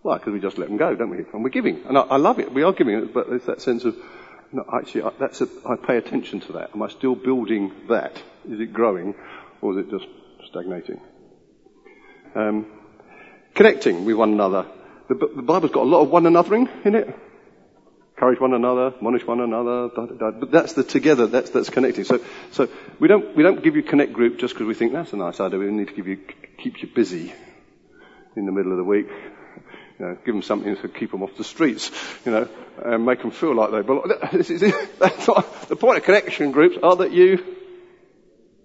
Why? 0.02 0.18
Because 0.18 0.32
we 0.32 0.40
just 0.40 0.58
let 0.58 0.68
them 0.68 0.78
go, 0.78 0.94
don't 0.94 1.10
we? 1.10 1.18
And 1.18 1.44
we're 1.44 1.50
giving. 1.50 1.84
And 1.86 1.98
I, 1.98 2.02
I 2.02 2.16
love 2.16 2.38
it. 2.38 2.52
We 2.52 2.62
are 2.62 2.72
giving 2.72 2.96
it, 2.96 3.14
but 3.14 3.28
there's 3.28 3.44
that 3.44 3.60
sense 3.60 3.84
of, 3.84 3.96
no, 4.52 4.64
actually, 4.72 5.02
I, 5.02 5.10
that's 5.18 5.40
a, 5.40 5.48
I 5.68 5.76
pay 5.76 5.96
attention 5.96 6.40
to 6.40 6.52
that. 6.54 6.70
Am 6.74 6.82
I 6.82 6.88
still 6.88 7.14
building 7.14 7.72
that? 7.88 8.16
Is 8.48 8.60
it 8.60 8.72
growing 8.72 9.14
or 9.60 9.78
is 9.78 9.86
it 9.86 9.90
just 9.90 10.06
stagnating? 10.48 11.00
Um, 12.34 12.66
connecting 13.54 14.04
with 14.04 14.16
one 14.16 14.32
another 14.32 14.66
the, 15.10 15.28
the 15.36 15.42
Bible's 15.42 15.72
got 15.72 15.82
a 15.82 15.90
lot 15.90 16.02
of 16.02 16.10
one 16.10 16.22
anothering 16.22 16.86
in 16.86 16.94
it. 16.94 17.12
Encourage 18.14 18.38
one 18.38 18.54
another, 18.54 18.88
admonish 18.88 19.26
one 19.26 19.40
another, 19.40 19.88
da, 19.88 20.06
da, 20.06 20.14
da. 20.14 20.30
but 20.30 20.52
that's 20.52 20.74
the 20.74 20.84
together, 20.84 21.26
that's, 21.26 21.50
that's 21.50 21.70
connecting. 21.70 22.04
So, 22.04 22.20
so 22.52 22.68
we 23.00 23.08
don't, 23.08 23.34
we 23.34 23.42
don't 23.42 23.62
give 23.62 23.74
you 23.76 23.82
connect 23.82 24.12
group 24.12 24.38
just 24.38 24.54
because 24.54 24.66
we 24.66 24.74
think 24.74 24.92
that's 24.92 25.12
a 25.12 25.16
nice 25.16 25.40
idea. 25.40 25.58
We 25.58 25.66
need 25.70 25.88
to 25.88 25.94
give 25.94 26.06
you, 26.06 26.18
keep 26.58 26.80
you 26.82 26.88
busy 26.94 27.32
in 28.36 28.46
the 28.46 28.52
middle 28.52 28.70
of 28.70 28.78
the 28.78 28.84
week. 28.84 29.08
You 30.00 30.06
know, 30.06 30.18
give 30.24 30.34
them 30.34 30.42
something 30.42 30.76
to 30.76 30.88
keep 30.88 31.10
them 31.10 31.22
off 31.22 31.36
the 31.36 31.44
streets, 31.44 31.90
you 32.24 32.32
know, 32.32 32.48
and 32.82 33.04
make 33.04 33.20
them 33.20 33.30
feel 33.30 33.54
like 33.54 33.70
they 33.70 33.82
belong. 33.82 34.10
This 34.32 34.48
is, 34.48 34.60
that's 34.98 35.28
not, 35.28 35.68
the 35.68 35.76
point 35.76 35.98
of 35.98 36.04
connection 36.04 36.52
groups 36.52 36.78
are 36.82 36.96
that 36.96 37.12
you 37.12 37.44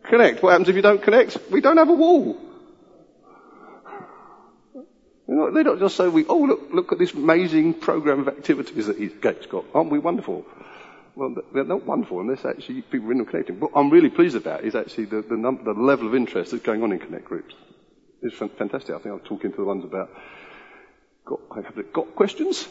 connect. 0.04 0.42
What 0.42 0.52
happens 0.52 0.70
if 0.70 0.78
you 0.78 0.82
don't 0.82 1.04
connect? 1.04 1.38
We 1.52 1.60
don't 1.60 1.76
have 1.76 1.90
a 1.90 1.94
wall. 1.94 2.40
They 5.28 5.64
don't 5.64 5.80
just 5.80 5.98
say, 5.98 6.08
we, 6.08 6.26
oh, 6.26 6.38
look, 6.38 6.70
look 6.72 6.92
at 6.94 7.00
this 7.00 7.14
amazing 7.14 7.74
program 7.74 8.22
of 8.22 8.30
activities 8.30 8.88
that 8.88 9.22
Gates 9.22 9.48
got. 9.48 9.66
Aren't 9.74 9.92
we 9.92 10.00
wonderful? 10.00 10.46
Well, 11.16 11.36
they're 11.54 11.66
not 11.66 11.86
wonderful 11.86 12.22
unless 12.22 12.46
actually 12.46 12.82
people 12.84 13.10
are 13.10 13.12
in 13.12 13.18
them 13.18 13.28
connecting. 13.28 13.60
What 13.60 13.72
I'm 13.76 13.90
really 13.90 14.10
pleased 14.10 14.38
about 14.38 14.64
is 14.64 14.74
actually 14.76 15.06
the, 15.06 15.22
the, 15.22 15.36
the 15.66 15.74
level 15.74 16.08
of 16.08 16.16
interest 16.16 16.52
that's 16.52 16.64
going 16.64 16.84
on 16.84 16.94
in 16.94 17.00
Connect 17.00 17.26
groups. 17.26 17.56
It's 18.22 18.38
fantastic. 18.38 18.96
I 18.96 19.00
think 19.00 19.08
I 19.08 19.14
was 19.14 19.22
talking 19.26 19.52
to 19.52 19.58
the 19.58 19.66
ones 19.66 19.84
about, 19.84 20.10
got, 21.26 21.40
have 21.56 21.76
they 21.76 21.84
got 21.84 22.16
questions? 22.16 22.68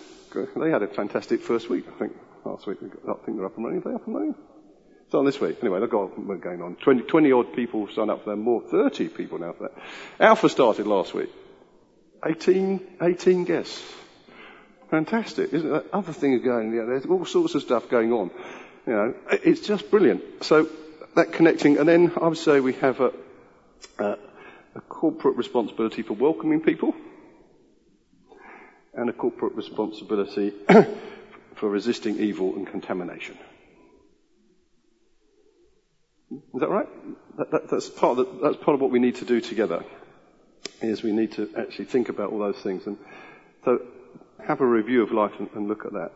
They 0.56 0.70
had 0.70 0.82
a 0.82 0.88
fantastic 0.88 1.42
first 1.42 1.68
week, 1.68 1.84
I 1.88 1.98
think. 1.98 2.12
Last 2.44 2.66
week, 2.66 2.78
I 2.82 3.12
think 3.24 3.36
they're 3.36 3.46
up 3.46 3.56
and 3.56 3.64
running. 3.64 3.80
Are 3.80 3.88
they 3.88 3.94
up 3.94 4.06
and 4.06 4.14
running? 4.14 4.34
It's 5.06 5.14
on 5.14 5.24
this 5.24 5.40
week. 5.40 5.58
Anyway, 5.62 5.86
got 5.86 6.18
we're 6.18 6.36
going 6.36 6.60
on. 6.62 6.76
20, 6.76 7.02
20 7.02 7.32
odd 7.32 7.54
people 7.54 7.88
signed 7.88 8.10
up 8.10 8.24
for 8.24 8.30
that. 8.30 8.36
More 8.36 8.60
30 8.60 9.08
people 9.08 9.38
now 9.38 9.52
for 9.52 9.68
that. 9.68 9.82
Alpha 10.18 10.48
started 10.48 10.86
last 10.86 11.14
week. 11.14 11.30
18, 12.24 12.80
18 13.00 13.44
guests. 13.44 13.82
Fantastic, 14.90 15.52
isn't 15.52 15.74
it? 15.74 15.86
Other 15.92 16.12
things 16.12 16.42
going, 16.44 16.74
yeah, 16.74 16.84
there's 16.84 17.06
all 17.06 17.24
sorts 17.24 17.54
of 17.54 17.62
stuff 17.62 17.88
going 17.88 18.12
on. 18.12 18.30
You 18.86 18.92
know, 18.92 19.14
it's 19.30 19.60
just 19.60 19.90
brilliant. 19.90 20.44
So 20.44 20.68
that 21.16 21.32
connecting, 21.32 21.78
and 21.78 21.88
then 21.88 22.12
I 22.20 22.28
would 22.28 22.38
say 22.38 22.60
we 22.60 22.74
have 22.74 23.00
a, 23.00 23.12
a, 23.98 24.18
a 24.74 24.80
corporate 24.80 25.36
responsibility 25.36 26.02
for 26.02 26.14
welcoming 26.14 26.60
people 26.60 26.94
and 28.96 29.10
a 29.10 29.12
corporate 29.12 29.54
responsibility 29.54 30.52
for 31.54 31.68
resisting 31.68 32.18
evil 32.18 32.54
and 32.56 32.66
contamination. 32.66 33.38
Is 36.30 36.60
that 36.60 36.68
right? 36.68 36.88
That, 37.38 37.50
that, 37.50 37.70
that's, 37.70 37.88
part 37.88 38.18
of 38.18 38.26
the, 38.26 38.48
that's 38.48 38.62
part 38.62 38.74
of 38.74 38.80
what 38.80 38.90
we 38.90 38.98
need 38.98 39.16
to 39.16 39.24
do 39.24 39.40
together. 39.40 39.84
Is 40.80 41.02
we 41.02 41.12
need 41.12 41.32
to 41.32 41.50
actually 41.56 41.86
think 41.86 42.08
about 42.08 42.32
all 42.32 42.38
those 42.38 42.58
things 42.58 42.86
and 42.86 42.98
so 43.64 43.80
have 44.44 44.60
a 44.60 44.66
review 44.66 45.02
of 45.02 45.12
life 45.12 45.32
and, 45.38 45.48
and 45.54 45.68
look 45.68 45.86
at 45.86 45.92
that. 45.92 46.12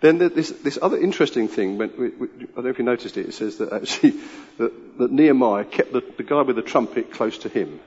Then 0.00 0.16
this, 0.16 0.50
this 0.50 0.78
other 0.80 0.96
interesting 0.96 1.48
thing, 1.48 1.76
we, 1.76 1.86
we, 1.86 2.08
I 2.08 2.54
don't 2.54 2.64
know 2.64 2.70
if 2.70 2.78
you 2.78 2.84
noticed 2.84 3.18
it, 3.18 3.28
it 3.28 3.34
says 3.34 3.58
that 3.58 3.72
actually 3.72 4.14
that, 4.58 4.98
that 4.98 5.12
Nehemiah 5.12 5.64
kept 5.64 5.92
the, 5.92 6.02
the, 6.16 6.22
guy 6.22 6.42
with 6.42 6.56
the 6.56 6.62
trumpet 6.62 7.12
close 7.12 7.38
to 7.38 7.48
him. 7.48 7.80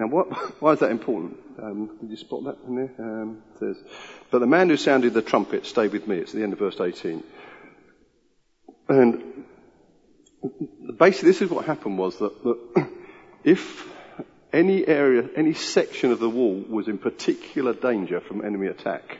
Now, 0.00 0.06
what, 0.06 0.28
why 0.62 0.72
is 0.72 0.80
that 0.80 0.90
important? 0.90 1.36
Um, 1.62 1.98
did 2.00 2.10
you 2.10 2.16
spot 2.16 2.44
that 2.44 2.56
in 2.66 2.76
there? 2.76 2.92
Um, 2.98 3.42
says, 3.58 3.76
but 4.30 4.38
the 4.38 4.46
man 4.46 4.70
who 4.70 4.78
sounded 4.78 5.12
the 5.12 5.20
trumpet 5.20 5.66
stayed 5.66 5.92
with 5.92 6.08
me. 6.08 6.16
It's 6.16 6.32
the 6.32 6.42
end 6.42 6.54
of 6.54 6.58
verse 6.58 6.80
18. 6.80 7.22
And 8.88 9.44
basically, 10.96 11.28
this 11.28 11.42
is 11.42 11.50
what 11.50 11.66
happened 11.66 11.98
was 11.98 12.18
that, 12.18 12.42
that 12.42 12.88
if 13.44 13.86
any 14.54 14.86
area, 14.86 15.28
any 15.36 15.52
section 15.52 16.12
of 16.12 16.18
the 16.18 16.30
wall 16.30 16.64
was 16.66 16.88
in 16.88 16.96
particular 16.96 17.74
danger 17.74 18.20
from 18.20 18.42
enemy 18.42 18.68
attack, 18.68 19.18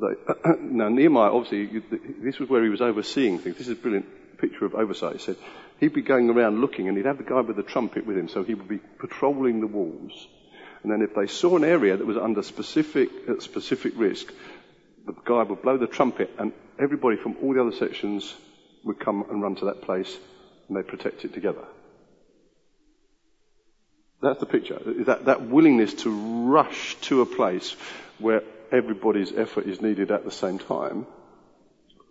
now 0.60 0.88
Nehemiah, 0.88 1.32
obviously, 1.32 1.82
this 2.22 2.38
was 2.38 2.48
where 2.48 2.62
he 2.62 2.70
was 2.70 2.80
overseeing 2.80 3.40
things. 3.40 3.58
This 3.58 3.68
is 3.68 3.76
brilliant 3.76 4.06
picture 4.40 4.64
of 4.64 4.74
oversight. 4.74 5.14
He 5.14 5.18
said 5.18 5.36
he'd 5.78 5.94
be 5.94 6.02
going 6.02 6.30
around 6.30 6.60
looking, 6.60 6.88
and 6.88 6.96
he'd 6.96 7.06
have 7.06 7.18
the 7.18 7.24
guy 7.24 7.40
with 7.40 7.56
the 7.56 7.62
trumpet 7.62 8.06
with 8.06 8.16
him, 8.16 8.28
so 8.28 8.42
he 8.42 8.54
would 8.54 8.68
be 8.68 8.78
patrolling 8.98 9.60
the 9.60 9.66
walls. 9.66 10.26
And 10.82 10.90
then 10.90 11.02
if 11.02 11.14
they 11.14 11.26
saw 11.26 11.56
an 11.56 11.64
area 11.64 11.96
that 11.96 12.06
was 12.06 12.16
under 12.16 12.42
specific 12.42 13.10
at 13.28 13.42
specific 13.42 13.92
risk, 13.96 14.32
the 15.06 15.12
guy 15.24 15.42
would 15.42 15.62
blow 15.62 15.76
the 15.76 15.86
trumpet, 15.86 16.30
and 16.38 16.52
everybody 16.78 17.16
from 17.16 17.36
all 17.42 17.52
the 17.52 17.60
other 17.60 17.76
sections 17.76 18.34
would 18.84 18.98
come 18.98 19.24
and 19.30 19.42
run 19.42 19.56
to 19.56 19.66
that 19.66 19.82
place, 19.82 20.16
and 20.68 20.76
they'd 20.76 20.88
protect 20.88 21.24
it 21.24 21.34
together. 21.34 21.64
That's 24.22 24.40
the 24.40 24.46
picture. 24.46 24.78
That, 25.06 25.26
that 25.26 25.42
willingness 25.42 25.94
to 25.94 26.10
rush 26.10 26.96
to 27.02 27.22
a 27.22 27.26
place 27.26 27.74
where 28.18 28.42
everybody's 28.70 29.32
effort 29.32 29.66
is 29.66 29.80
needed 29.80 30.10
at 30.10 30.24
the 30.24 30.30
same 30.30 30.58
time. 30.58 31.06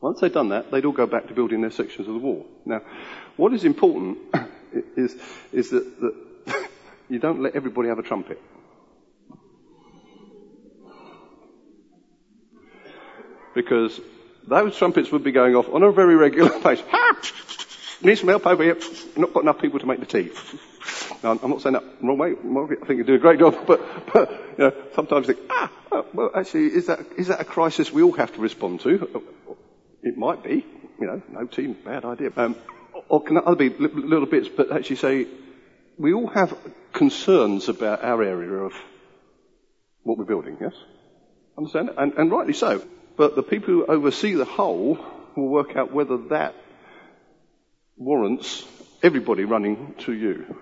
Once 0.02 0.22
they've 0.22 0.32
done 0.32 0.50
that, 0.50 0.72
they'd 0.72 0.86
all 0.86 0.94
go 0.94 1.06
back 1.06 1.28
to 1.28 1.34
building 1.34 1.62
their 1.62 1.72
sections 1.72 2.08
of 2.08 2.14
the 2.14 2.20
wall. 2.20 2.46
Now, 2.66 2.82
what 3.36 3.54
is 3.54 3.66
important 3.66 4.18
is, 4.96 5.16
is 5.52 5.72
that, 5.72 6.02
that 6.02 6.70
you 7.10 7.20
don't 7.20 7.42
let 7.42 7.56
everybody 7.56 7.90
have 7.90 8.00
a 8.00 8.04
trumpet. 8.04 8.42
Because 13.54 14.00
those 14.48 14.78
trumpets 14.78 15.12
would 15.12 15.24
be 15.24 15.32
going 15.32 15.56
off 15.56 15.68
on 15.68 15.84
a 15.84 15.92
very 15.92 16.16
regular 16.16 16.58
basis. 16.64 16.86
Need 18.02 18.18
some 18.18 18.30
help 18.30 18.48
over 18.48 18.64
here. 18.64 18.78
Not 19.18 19.34
got 19.34 19.44
enough 19.44 19.60
people 19.60 19.80
to 19.80 19.86
make 19.86 20.00
the 20.00 20.06
tea. 20.06 20.32
Now, 21.22 21.38
I'm 21.44 21.50
not 21.50 21.62
saying 21.62 21.74
that 21.74 21.84
wrong 22.02 22.18
way. 22.18 22.32
I 22.32 22.86
think 22.86 23.00
you 23.00 23.04
do 23.04 23.16
a 23.16 23.20
great 23.20 23.40
job, 23.40 23.68
but, 23.68 23.82
but 24.14 24.32
you 24.58 24.64
know, 24.64 24.74
sometimes 24.96 25.28
you 25.28 25.34
think, 25.34 25.48
ah, 25.50 25.72
uh, 25.92 26.04
well, 26.14 26.32
actually, 26.34 26.68
is 26.68 26.86
that 26.86 27.00
is 27.18 27.28
that 27.28 27.42
a 27.42 27.44
crisis 27.44 27.92
we 27.92 28.02
all 28.02 28.14
have 28.14 28.34
to 28.36 28.40
respond 28.40 28.80
to? 28.82 29.22
It 30.04 30.18
might 30.18 30.44
be. 30.44 30.66
You 31.00 31.08
know, 31.08 31.22
no 31.30 31.46
team, 31.46 31.78
bad 31.86 32.06
idea. 32.06 32.32
Um, 32.36 32.56
or 33.08 33.24
can 33.24 33.38
other 33.38 33.56
be 33.56 33.70
little 33.70 34.26
bits, 34.26 34.50
but 34.50 34.72
actually 34.72 34.98
say 34.98 35.28
we 35.98 36.14
all 36.14 36.28
have 36.28 36.58
concerns 36.94 37.70
about 37.70 38.04
our 38.04 38.24
area 38.24 38.52
of 38.52 38.74
what 40.04 40.18
we're 40.18 40.26
building. 40.26 40.58
Yes, 40.60 40.74
understand, 41.58 41.92
and, 41.98 42.14
and 42.14 42.32
rightly 42.32 42.54
so. 42.54 42.84
But 43.18 43.36
the 43.36 43.44
people 43.44 43.74
who 43.74 43.86
oversee 43.86 44.34
the 44.34 44.46
whole 44.46 44.98
will 45.36 45.50
work 45.50 45.76
out 45.76 45.92
whether 45.92 46.18
that 46.30 46.56
warrants 47.98 48.66
everybody 49.04 49.44
running 49.44 49.96
to 50.00 50.14
you. 50.14 50.56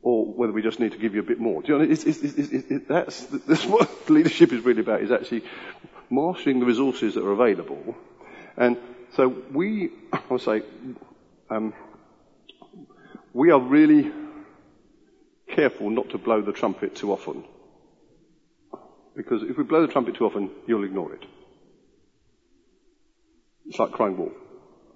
Or 0.00 0.26
whether 0.26 0.52
we 0.52 0.62
just 0.62 0.80
need 0.80 0.92
to 0.92 0.98
give 0.98 1.14
you 1.14 1.20
a 1.20 1.24
bit 1.24 1.40
more. 1.40 1.62
Do 1.62 1.72
you 1.72 1.78
know, 1.78 1.84
it's, 1.84 2.04
it's, 2.04 2.22
it's, 2.22 2.88
that's, 2.88 3.24
that's 3.24 3.64
what 3.64 3.88
leadership 4.10 4.52
is 4.52 4.64
really 4.64 4.80
about, 4.80 5.02
is 5.02 5.10
actually 5.10 5.44
marshalling 6.10 6.60
the 6.60 6.66
resources 6.66 7.14
that 7.14 7.24
are 7.24 7.32
available. 7.32 7.96
And 8.56 8.76
so 9.14 9.28
we, 9.52 9.90
I 10.12 10.20
would 10.30 10.40
say, 10.40 10.62
um, 11.50 11.72
we 13.32 13.50
are 13.50 13.60
really 13.60 14.12
careful 15.48 15.90
not 15.90 16.10
to 16.10 16.18
blow 16.18 16.40
the 16.40 16.52
trumpet 16.52 16.94
too 16.94 17.12
often. 17.12 17.44
Because 19.16 19.42
if 19.42 19.56
we 19.56 19.64
blow 19.64 19.82
the 19.82 19.92
trumpet 19.92 20.16
too 20.16 20.26
often, 20.26 20.50
you'll 20.66 20.84
ignore 20.84 21.14
it. 21.14 21.24
It's 23.66 23.78
like 23.78 23.92
crying 23.92 24.16
wolf. 24.16 24.32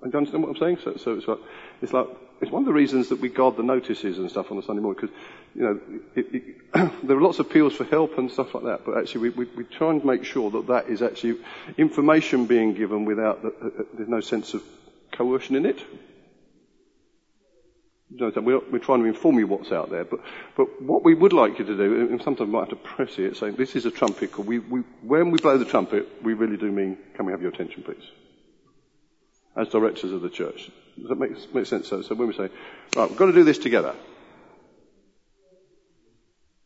Do 0.02 0.10
you 0.10 0.18
understand 0.18 0.42
what 0.42 0.50
I'm 0.50 0.56
saying? 0.56 0.78
So, 0.82 0.96
so 0.96 1.14
it's 1.14 1.28
like, 1.28 1.38
it's 1.82 1.92
like, 1.92 2.06
it's 2.40 2.52
one 2.52 2.62
of 2.62 2.66
the 2.66 2.72
reasons 2.72 3.08
that 3.08 3.20
we 3.20 3.28
guard 3.28 3.56
the 3.56 3.62
notices 3.62 4.18
and 4.18 4.30
stuff 4.30 4.50
on 4.50 4.58
a 4.58 4.62
Sunday 4.62 4.80
morning 4.80 5.00
because, 5.00 5.16
you 5.54 5.62
know, 5.62 5.80
it, 6.14 6.26
it, 6.34 7.02
there 7.06 7.16
are 7.16 7.20
lots 7.20 7.38
of 7.38 7.46
appeals 7.46 7.74
for 7.74 7.84
help 7.84 8.16
and 8.16 8.30
stuff 8.30 8.54
like 8.54 8.64
that, 8.64 8.84
but 8.84 8.96
actually 8.96 9.30
we, 9.30 9.44
we, 9.44 9.44
we 9.56 9.64
try 9.64 9.90
and 9.90 10.04
make 10.04 10.24
sure 10.24 10.50
that 10.50 10.68
that 10.68 10.88
is 10.88 11.02
actually 11.02 11.38
information 11.76 12.46
being 12.46 12.74
given 12.74 13.04
without, 13.04 13.42
the, 13.42 13.48
uh, 13.48 13.84
there's 13.94 14.08
no 14.08 14.20
sense 14.20 14.54
of 14.54 14.62
coercion 15.12 15.56
in 15.56 15.66
it. 15.66 15.80
We're, 18.10 18.60
we're 18.70 18.78
trying 18.78 19.02
to 19.02 19.08
inform 19.08 19.38
you 19.38 19.46
what's 19.46 19.72
out 19.72 19.90
there, 19.90 20.04
but, 20.04 20.20
but 20.56 20.80
what 20.80 21.04
we 21.04 21.14
would 21.14 21.32
like 21.32 21.58
you 21.58 21.64
to 21.64 21.76
do, 21.76 22.08
and 22.08 22.22
sometimes 22.22 22.48
we 22.48 22.54
might 22.54 22.70
have 22.70 22.70
to 22.70 22.76
press 22.76 23.18
it, 23.18 23.36
saying 23.36 23.56
this 23.56 23.76
is 23.76 23.84
a 23.84 23.90
trumpet 23.90 24.32
call. 24.32 24.44
We, 24.44 24.60
we, 24.60 24.80
when 25.02 25.30
we 25.30 25.38
blow 25.38 25.58
the 25.58 25.66
trumpet, 25.66 26.08
we 26.22 26.34
really 26.34 26.56
do 26.56 26.70
mean, 26.70 26.96
can 27.14 27.26
we 27.26 27.32
have 27.32 27.42
your 27.42 27.52
attention, 27.52 27.82
please? 27.82 28.04
As 29.56 29.68
directors 29.68 30.12
of 30.12 30.22
the 30.22 30.30
church. 30.30 30.70
Does 30.98 31.08
that 31.08 31.18
make, 31.18 31.54
make 31.54 31.66
sense? 31.66 31.88
So, 31.88 32.02
so 32.02 32.14
when 32.14 32.28
we 32.28 32.34
say, 32.34 32.48
right, 32.96 33.08
we've 33.08 33.18
got 33.18 33.26
to 33.26 33.32
do 33.32 33.44
this 33.44 33.58
together. 33.58 33.94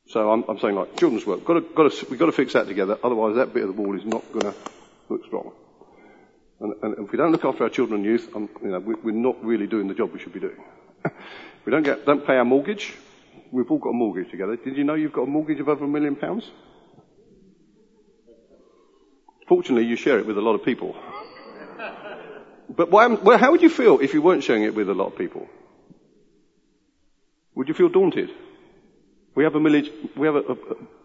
So 0.09 0.31
I'm, 0.31 0.45
I'm 0.49 0.59
saying 0.59 0.75
like 0.75 0.97
children's 0.99 1.25
work, 1.25 1.45
got 1.45 1.55
to, 1.55 1.61
got 1.61 1.90
to, 1.90 2.07
we've 2.11 2.18
got 2.18 2.27
to 2.27 2.33
fix 2.33 2.53
that 2.53 2.66
together, 2.66 2.99
otherwise 3.03 3.37
that 3.37 3.55
bit 3.55 3.64
of 3.64 3.75
the 3.75 3.83
wall 3.83 3.97
is 3.97 4.05
not 4.05 4.23
going 4.33 4.53
to 4.53 4.55
look 5.09 5.25
strong. 5.25 5.53
And, 6.61 6.75
and, 6.83 7.07
if 7.07 7.11
we 7.11 7.18
don't 7.18 7.33
look 7.33 7.45
after 7.45 7.64
our 7.64 7.71
children 7.71 8.01
and 8.01 8.05
youth, 8.05 8.29
um, 8.37 8.49
you 8.62 8.68
know, 8.68 8.79
we, 8.79 8.95
we're 8.95 9.12
not 9.12 9.42
really 9.42 9.66
doing 9.66 9.88
the 9.88 9.95
job 9.95 10.12
we 10.12 10.18
should 10.18 10.35
be 10.35 10.40
doing. 10.40 10.62
we 11.64 11.73
don't 11.73 11.83
get, 11.83 12.05
don't 12.05 12.27
pay 12.27 12.37
our 12.37 12.45
mortgage. 12.45 12.95
We've 13.51 13.71
all 13.71 13.79
got 13.79 13.90
a 13.90 13.95
mortgage 13.95 14.31
together. 14.31 14.57
Did 14.57 14.77
you 14.77 14.85
know 14.85 14.95
you've 14.95 15.12
got 15.12 15.23
a 15.23 15.31
mortgage 15.31 15.61
of 15.61 15.68
over 15.68 15.85
a 15.85 15.88
million 15.88 16.14
pounds? 16.14 16.51
Fortunately, 19.49 19.87
you 19.87 19.97
share 19.97 20.18
it 20.18 20.27
with 20.27 20.38
a 20.38 20.40
lot 20.40 20.55
of 20.55 20.64
people. 20.64 20.95
But 22.75 22.91
well, 22.91 23.39
how 23.39 23.51
would 23.51 23.63
you 23.63 23.69
feel 23.69 24.01
if 24.01 24.15
you 24.15 24.23
weren't 24.23 24.45
sharing 24.45 24.63
it 24.63 24.75
with 24.75 24.89
a 24.89 24.95
lot 24.95 25.09
of 25.09 25.19
people? 25.19 25.49
Would 27.55 27.69
you 27.69 27.75
feel 27.75 27.89
daunted? 27.89 28.31
We 29.35 29.45
have 29.45 29.55
a, 29.55 29.61
millage, 29.61 29.91
we 30.17 30.27
have 30.27 30.37
a, 30.37 30.41
a, 30.41 30.57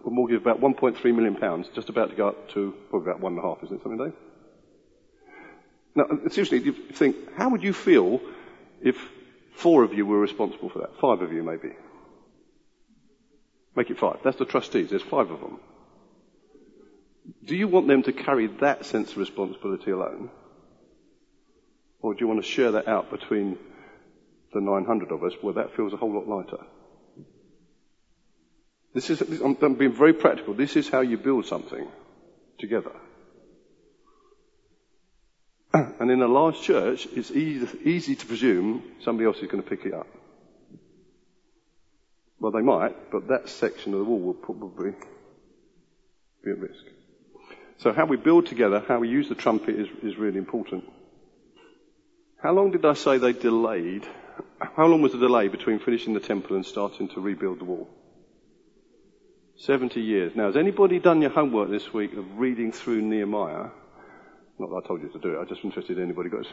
a 0.06 0.10
mortgage 0.10 0.38
of 0.38 0.42
about 0.42 0.62
1.3 0.62 1.04
million 1.16 1.36
pounds, 1.36 1.68
just 1.74 1.90
about 1.90 2.10
to 2.10 2.16
go 2.16 2.30
up 2.30 2.50
to 2.52 2.74
probably 2.90 3.10
about 3.10 3.22
one 3.22 3.34
and 3.34 3.44
a 3.44 3.48
half, 3.48 3.64
isn't 3.64 3.78
it, 3.78 3.84
something, 3.84 4.06
Dave? 4.06 4.14
Now, 5.96 6.06
seriously, 6.30 6.60
you 6.60 6.74
think, 6.74 7.16
how 7.36 7.50
would 7.50 7.64
you 7.64 7.74
feel 7.74 8.22
if 8.82 8.98
four 9.56 9.84
of 9.84 9.94
you 9.94 10.06
were 10.06 10.20
responsible 10.20 10.70
for 10.70 10.80
that? 10.80 11.00
Five 11.00 11.22
of 11.22 11.34
you, 11.34 11.44
maybe. 11.44 11.74
Make 13.76 13.90
it 13.90 13.98
five. 13.98 14.20
That's 14.24 14.38
the 14.38 14.46
trustees. 14.46 14.90
There's 14.90 15.02
five 15.02 15.30
of 15.32 15.40
them. 15.40 15.60
Do 17.44 17.56
you 17.56 17.68
want 17.68 17.88
them 17.88 18.04
to 18.04 18.14
carry 18.14 18.48
that 18.62 18.86
sense 18.86 19.12
of 19.12 19.18
responsibility 19.18 19.92
alone? 19.92 20.30
Do 22.18 22.24
you 22.26 22.28
want 22.28 22.44
to 22.44 22.50
share 22.50 22.72
that 22.72 22.88
out 22.88 23.12
between 23.12 23.60
the 24.52 24.60
900 24.60 25.12
of 25.12 25.24
us 25.24 25.34
where 25.42 25.54
that 25.54 25.76
feels 25.76 25.94
a 25.94 25.98
whole 25.98 26.14
lot 26.14 26.28
lighter? 26.28 26.64
This 28.96 29.12
is, 29.12 29.22
I'm 29.22 29.76
being 29.76 29.94
very 29.94 30.14
practical. 30.14 30.56
This 30.56 30.76
is 30.76 30.90
how 30.90 31.02
you 31.02 31.18
build 31.18 31.46
something 31.46 31.88
together. 32.58 32.92
And 36.00 36.10
in 36.10 36.24
a 36.24 36.28
large 36.28 36.60
church, 36.62 37.08
it's 37.14 37.30
easy, 37.30 37.68
easy 37.84 38.16
to 38.16 38.26
presume 38.26 38.84
somebody 39.04 39.28
else 39.28 39.38
is 39.38 39.52
going 39.52 39.62
to 39.62 39.70
pick 39.70 39.86
it 39.86 39.94
up. 39.94 40.08
Well, 42.40 42.52
they 42.52 42.62
might, 42.62 43.12
but 43.12 43.28
that 43.28 43.50
section 43.50 43.94
of 43.94 44.00
the 44.00 44.06
wall 44.06 44.20
will 44.20 44.34
probably 44.34 44.92
be 46.44 46.52
at 46.52 46.60
risk. 46.60 46.84
So 47.80 47.94
how 47.94 48.06
we 48.06 48.18
build 48.18 48.48
together, 48.48 48.84
how 48.88 49.00
we 49.00 49.10
use 49.10 49.30
the 49.30 49.36
trumpet 49.36 49.76
is, 49.76 49.88
is 50.02 50.18
really 50.18 50.38
important. 50.38 50.84
How 52.42 52.54
long 52.54 52.72
did 52.72 52.86
I 52.86 52.94
say 52.94 53.18
they 53.18 53.34
delayed? 53.34 54.06
How 54.60 54.86
long 54.86 55.02
was 55.02 55.12
the 55.12 55.18
delay 55.18 55.48
between 55.48 55.80
finishing 55.80 56.14
the 56.14 56.20
temple 56.20 56.56
and 56.56 56.66
starting 56.66 57.08
to 57.10 57.20
rebuild 57.20 57.60
the 57.60 57.66
wall? 57.66 57.90
70 59.58 60.00
years. 60.00 60.36
Now, 60.36 60.46
has 60.46 60.56
anybody 60.56 61.00
done 61.00 61.22
your 61.22 61.32
homework 61.32 61.72
this 61.72 61.92
week 61.92 62.14
of 62.14 62.38
reading 62.38 62.72
through 62.72 63.02
Nehemiah? 63.02 63.70
Not 64.60 64.70
that 64.70 64.82
I 64.84 64.88
told 64.88 65.02
you 65.02 65.10
to 65.10 65.20
do 65.20 65.34
it, 65.34 65.40
I'm 65.40 65.48
just 65.48 65.64
interested 65.64 65.98
in 65.98 66.04
anybody 66.04 66.30
goes. 66.30 66.46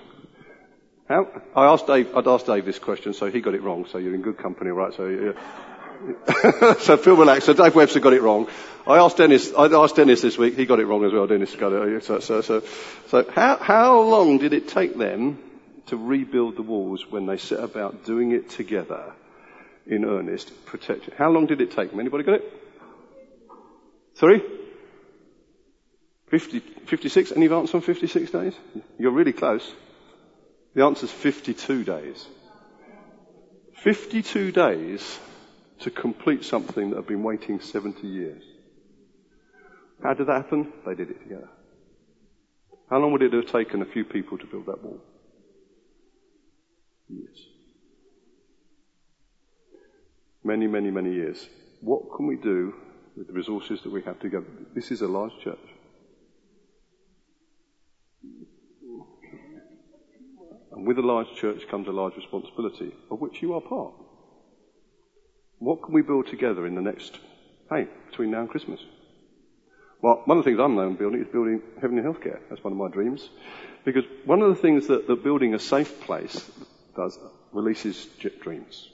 How? 1.06 1.28
I 1.54 1.66
asked 1.66 1.86
Dave, 1.86 2.16
I'd 2.16 2.26
asked 2.26 2.46
Dave 2.46 2.64
this 2.64 2.78
question, 2.78 3.12
so 3.12 3.30
he 3.30 3.42
got 3.42 3.54
it 3.54 3.62
wrong, 3.62 3.86
so 3.90 3.98
you're 3.98 4.14
in 4.14 4.22
good 4.22 4.38
company, 4.38 4.70
right? 4.70 4.94
So, 4.94 5.06
yeah. 5.06 6.74
so 6.80 6.96
feel 6.96 7.16
relaxed. 7.16 7.44
So 7.44 7.52
Dave 7.52 7.74
Webster 7.74 8.00
got 8.00 8.14
it 8.14 8.22
wrong. 8.22 8.48
I 8.86 8.96
asked 8.96 9.18
Dennis, 9.18 9.52
I 9.52 9.66
asked 9.66 9.96
Dennis 9.96 10.22
this 10.22 10.38
week, 10.38 10.56
he 10.56 10.64
got 10.64 10.80
it 10.80 10.86
wrong 10.86 11.04
as 11.04 11.12
well, 11.12 11.26
Dennis 11.26 11.54
got 11.56 11.72
it. 11.72 12.04
So, 12.04 12.20
so, 12.20 12.40
so, 12.40 12.62
so 13.08 13.30
how, 13.30 13.58
how 13.58 14.00
long 14.00 14.38
did 14.38 14.54
it 14.54 14.68
take 14.68 14.96
them 14.96 15.38
to 15.86 15.96
rebuild 15.96 16.56
the 16.56 16.62
walls 16.62 17.04
when 17.10 17.26
they 17.26 17.36
set 17.36 17.60
about 17.60 18.04
doing 18.04 18.32
it 18.32 18.50
together 18.50 19.12
in 19.86 20.04
earnest, 20.04 20.64
protection. 20.66 21.12
How 21.16 21.30
long 21.30 21.46
did 21.46 21.60
it 21.60 21.72
take 21.72 21.90
them? 21.90 22.00
Anybody 22.00 22.24
got 22.24 22.36
it? 22.36 22.52
Sorry? 24.14 24.42
50, 26.28 26.60
56? 26.60 27.32
Any 27.32 27.48
answer 27.48 27.76
on 27.76 27.82
56 27.82 28.30
days? 28.30 28.54
You're 28.98 29.12
really 29.12 29.32
close. 29.32 29.70
The 30.74 30.84
answer 30.84 31.06
is 31.06 31.12
52 31.12 31.84
days. 31.84 32.26
52 33.82 34.52
days 34.52 35.18
to 35.80 35.90
complete 35.90 36.44
something 36.44 36.90
that 36.90 36.96
had 36.96 37.06
been 37.06 37.22
waiting 37.22 37.60
70 37.60 38.06
years. 38.06 38.42
How 40.02 40.14
did 40.14 40.28
that 40.28 40.42
happen? 40.42 40.72
They 40.86 40.94
did 40.94 41.10
it 41.10 41.22
together. 41.22 41.48
How 42.90 42.98
long 42.98 43.12
would 43.12 43.22
it 43.22 43.32
have 43.32 43.46
taken 43.46 43.82
a 43.82 43.86
few 43.86 44.04
people 44.04 44.38
to 44.38 44.46
build 44.46 44.66
that 44.66 44.82
wall? 44.82 45.00
Years. 47.08 47.46
Many, 50.42 50.66
many, 50.66 50.90
many 50.90 51.14
years. 51.14 51.48
What 51.80 52.16
can 52.16 52.26
we 52.26 52.36
do 52.36 52.74
with 53.16 53.28
the 53.28 53.32
resources 53.32 53.80
that 53.82 53.92
we 53.92 54.02
have 54.02 54.18
together. 54.20 54.46
This 54.74 54.90
is 54.90 55.02
a 55.02 55.08
large 55.08 55.32
church. 55.42 55.58
And 60.72 60.86
with 60.86 60.98
a 60.98 61.02
large 61.02 61.32
church 61.36 61.68
comes 61.68 61.86
a 61.86 61.92
large 61.92 62.16
responsibility, 62.16 62.92
of 63.10 63.20
which 63.20 63.40
you 63.40 63.54
are 63.54 63.60
part. 63.60 63.94
What 65.58 65.82
can 65.82 65.94
we 65.94 66.02
build 66.02 66.26
together 66.26 66.66
in 66.66 66.74
the 66.74 66.82
next, 66.82 67.18
hey, 67.70 67.86
between 68.10 68.32
now 68.32 68.40
and 68.40 68.50
Christmas? 68.50 68.80
Well, 70.02 70.22
one 70.26 70.38
of 70.38 70.44
the 70.44 70.50
things 70.50 70.60
I'm 70.60 70.74
known 70.74 70.96
building 70.96 71.22
is 71.22 71.28
building 71.28 71.62
heavenly 71.80 72.02
healthcare. 72.02 72.40
That's 72.50 72.62
one 72.62 72.72
of 72.72 72.78
my 72.78 72.88
dreams. 72.88 73.30
Because 73.84 74.04
one 74.24 74.42
of 74.42 74.54
the 74.54 74.60
things 74.60 74.88
that, 74.88 75.06
that 75.06 75.22
building 75.22 75.54
a 75.54 75.58
safe 75.58 76.00
place 76.00 76.50
does 76.96 77.18
releases 77.52 78.06
dreams. 78.40 78.88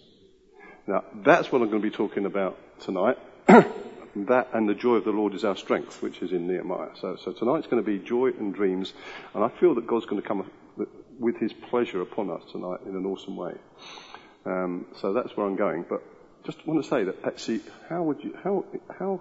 Now, 0.86 1.04
that's 1.14 1.52
what 1.52 1.62
I'm 1.62 1.70
going 1.70 1.82
to 1.82 1.88
be 1.88 1.94
talking 1.94 2.26
about 2.26 2.58
tonight. 2.80 3.18
that 3.46 4.48
and 4.52 4.68
the 4.68 4.74
joy 4.74 4.96
of 4.96 5.04
the 5.04 5.10
Lord 5.10 5.34
is 5.34 5.44
our 5.44 5.56
strength, 5.56 6.02
which 6.02 6.20
is 6.22 6.32
in 6.32 6.48
Nehemiah. 6.48 6.90
So, 7.00 7.16
so 7.16 7.32
tonight's 7.32 7.66
going 7.66 7.82
to 7.82 7.86
be 7.86 7.98
joy 7.98 8.28
and 8.28 8.54
dreams, 8.54 8.92
and 9.34 9.44
I 9.44 9.48
feel 9.48 9.74
that 9.76 9.86
God's 9.86 10.06
going 10.06 10.20
to 10.20 10.26
come 10.26 10.50
with 11.18 11.36
His 11.36 11.52
pleasure 11.52 12.00
upon 12.00 12.30
us 12.30 12.42
tonight 12.50 12.80
in 12.86 12.96
an 12.96 13.06
awesome 13.06 13.36
way. 13.36 13.54
Um, 14.46 14.86
so 15.00 15.12
that's 15.12 15.36
where 15.36 15.46
I'm 15.46 15.56
going. 15.56 15.84
But 15.88 16.02
just 16.44 16.66
want 16.66 16.82
to 16.82 16.88
say 16.88 17.04
that 17.04 17.24
actually, 17.24 17.60
how 17.88 18.02
would 18.04 18.24
you, 18.24 18.36
how, 18.42 18.64
how, 18.98 19.20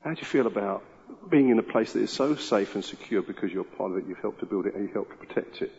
how 0.00 0.14
do 0.14 0.20
you 0.20 0.26
feel 0.26 0.46
about 0.46 0.84
being 1.28 1.50
in 1.50 1.58
a 1.58 1.62
place 1.62 1.92
that 1.92 2.00
is 2.00 2.10
so 2.10 2.36
safe 2.36 2.74
and 2.74 2.84
secure 2.84 3.22
because 3.22 3.52
you're 3.52 3.64
part 3.64 3.90
of 3.90 3.98
it, 3.98 4.04
you've 4.06 4.20
helped 4.20 4.40
to 4.40 4.46
build 4.46 4.66
it, 4.66 4.74
and 4.74 4.84
you've 4.84 4.92
helped 4.92 5.10
to 5.10 5.26
protect 5.26 5.62
it, 5.62 5.72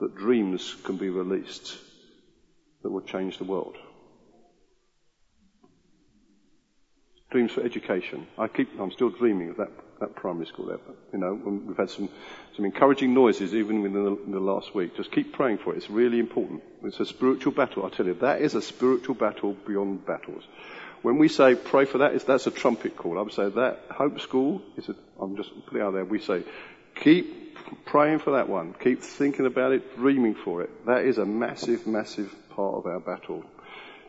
that 0.00 0.16
dreams 0.16 0.74
can 0.84 0.96
be 0.96 1.10
released 1.10 1.76
that 2.82 2.90
will 2.90 3.00
change 3.00 3.38
the 3.38 3.44
world? 3.44 3.76
dreams 7.32 7.50
for 7.50 7.62
education. 7.62 8.26
I 8.38 8.46
keep, 8.46 8.68
I'm 8.78 8.92
still 8.92 9.08
dreaming 9.08 9.50
of 9.50 9.56
that, 9.56 9.70
that 10.00 10.14
primary 10.14 10.46
school 10.46 10.66
there. 10.66 10.78
You 11.12 11.18
know, 11.18 11.32
we've 11.32 11.76
had 11.76 11.90
some, 11.90 12.08
some 12.54 12.64
encouraging 12.64 13.14
noises 13.14 13.54
even 13.54 13.82
within 13.82 14.04
the, 14.04 14.16
in 14.26 14.32
the 14.32 14.40
last 14.40 14.74
week. 14.74 14.96
Just 14.96 15.10
keep 15.10 15.32
praying 15.32 15.58
for 15.58 15.72
it. 15.72 15.78
It's 15.78 15.90
really 15.90 16.20
important. 16.20 16.62
It's 16.84 17.00
a 17.00 17.06
spiritual 17.06 17.52
battle. 17.52 17.84
I 17.86 17.88
tell 17.88 18.06
you, 18.06 18.14
that 18.20 18.42
is 18.42 18.54
a 18.54 18.62
spiritual 18.62 19.14
battle 19.14 19.56
beyond 19.66 20.06
battles. 20.06 20.44
When 21.00 21.18
we 21.18 21.28
say 21.28 21.56
pray 21.56 21.86
for 21.86 21.98
that, 21.98 22.26
that's 22.26 22.46
a 22.46 22.52
trumpet 22.52 22.96
call. 22.96 23.18
I 23.18 23.22
would 23.22 23.32
say 23.32 23.48
that 23.48 23.86
Hope 23.90 24.20
School 24.20 24.62
is 24.76 24.88
a, 24.88 24.94
I'm 25.20 25.36
just 25.36 25.50
putting 25.66 25.82
out 25.82 25.94
there, 25.94 26.04
we 26.04 26.20
say 26.20 26.44
keep 27.02 27.51
praying 27.84 28.20
for 28.20 28.32
that 28.32 28.48
one. 28.48 28.74
Keep 28.74 29.02
thinking 29.02 29.46
about 29.46 29.72
it, 29.72 29.96
dreaming 29.96 30.34
for 30.34 30.62
it. 30.62 30.86
That 30.86 31.04
is 31.04 31.18
a 31.18 31.24
massive, 31.24 31.86
massive 31.86 32.34
part 32.50 32.74
of 32.74 32.86
our 32.86 33.00
battle 33.00 33.44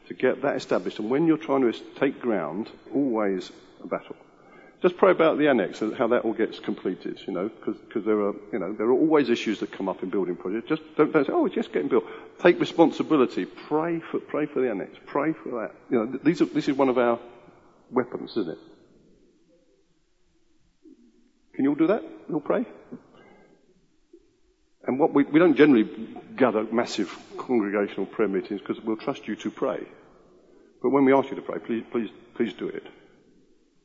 to 0.08 0.14
get 0.14 0.42
that 0.42 0.56
established. 0.56 1.00
And 1.00 1.10
when 1.10 1.28
you're 1.28 1.38
trying 1.38 1.62
to 1.62 1.80
take 2.00 2.20
ground, 2.22 2.70
always 2.94 3.52
a 3.84 3.88
battle. 3.88 4.16
Just 4.82 4.98
pray 4.98 5.12
about 5.12 5.38
the 5.38 5.48
annex 5.48 5.82
and 5.82 5.96
how 5.96 6.08
that 6.08 6.26
all 6.26 6.34
gets 6.34 6.60
completed, 6.60 7.18
you 7.26 7.32
know, 7.32 7.50
because 7.50 8.04
there 8.04 8.20
are, 8.20 8.34
you 8.52 8.60
know, 8.60 8.74
there 8.74 8.88
are 8.88 8.92
always 8.92 9.30
issues 9.30 9.62
that 9.62 9.72
come 9.72 9.88
up 9.88 10.04
in 10.04 10.10
building 10.10 10.36
projects. 10.36 10.68
Just 10.68 10.82
don't, 10.98 11.14
don't 11.14 11.26
say, 11.26 11.32
oh, 11.32 11.46
it's 11.46 11.56
just 11.56 11.72
getting 11.72 11.88
built. 11.88 12.04
Take 12.40 12.60
responsibility. 12.60 13.46
Pray 13.46 14.02
for, 14.02 14.20
pray 14.20 14.46
for 14.46 14.60
the 14.60 14.70
annex. 14.70 14.92
Pray 15.06 15.32
for 15.32 15.62
that. 15.62 15.72
You 15.90 16.00
know, 16.00 16.20
these 16.22 16.42
are, 16.42 16.46
this 16.46 16.68
is 16.68 16.76
one 16.76 16.90
of 16.90 16.98
our 16.98 17.18
weapons, 17.92 18.32
isn't 18.32 18.50
it? 18.50 18.58
Can 21.56 21.64
you 21.64 21.70
all 21.70 21.76
do 21.76 21.88
that? 21.88 22.04
You 22.28 22.36
all 22.36 22.42
pray? 22.42 22.66
And 24.86 25.00
what 25.00 25.14
we, 25.14 25.24
we 25.24 25.40
don't 25.40 25.56
generally 25.56 25.90
gather 26.36 26.64
massive 26.64 27.16
congregational 27.38 28.06
prayer 28.06 28.28
meetings 28.28 28.60
because 28.60 28.82
we'll 28.84 28.98
trust 28.98 29.28
you 29.28 29.36
to 29.38 29.52
pray. 29.52 29.86
But 30.82 30.90
when 30.90 31.06
we 31.06 31.14
ask 31.14 31.30
you 31.30 31.36
to 31.38 31.42
pray, 31.42 31.60
please, 31.60 31.84
please, 31.92 32.10
please 32.36 32.54
do 32.54 32.68
it. 32.68 32.86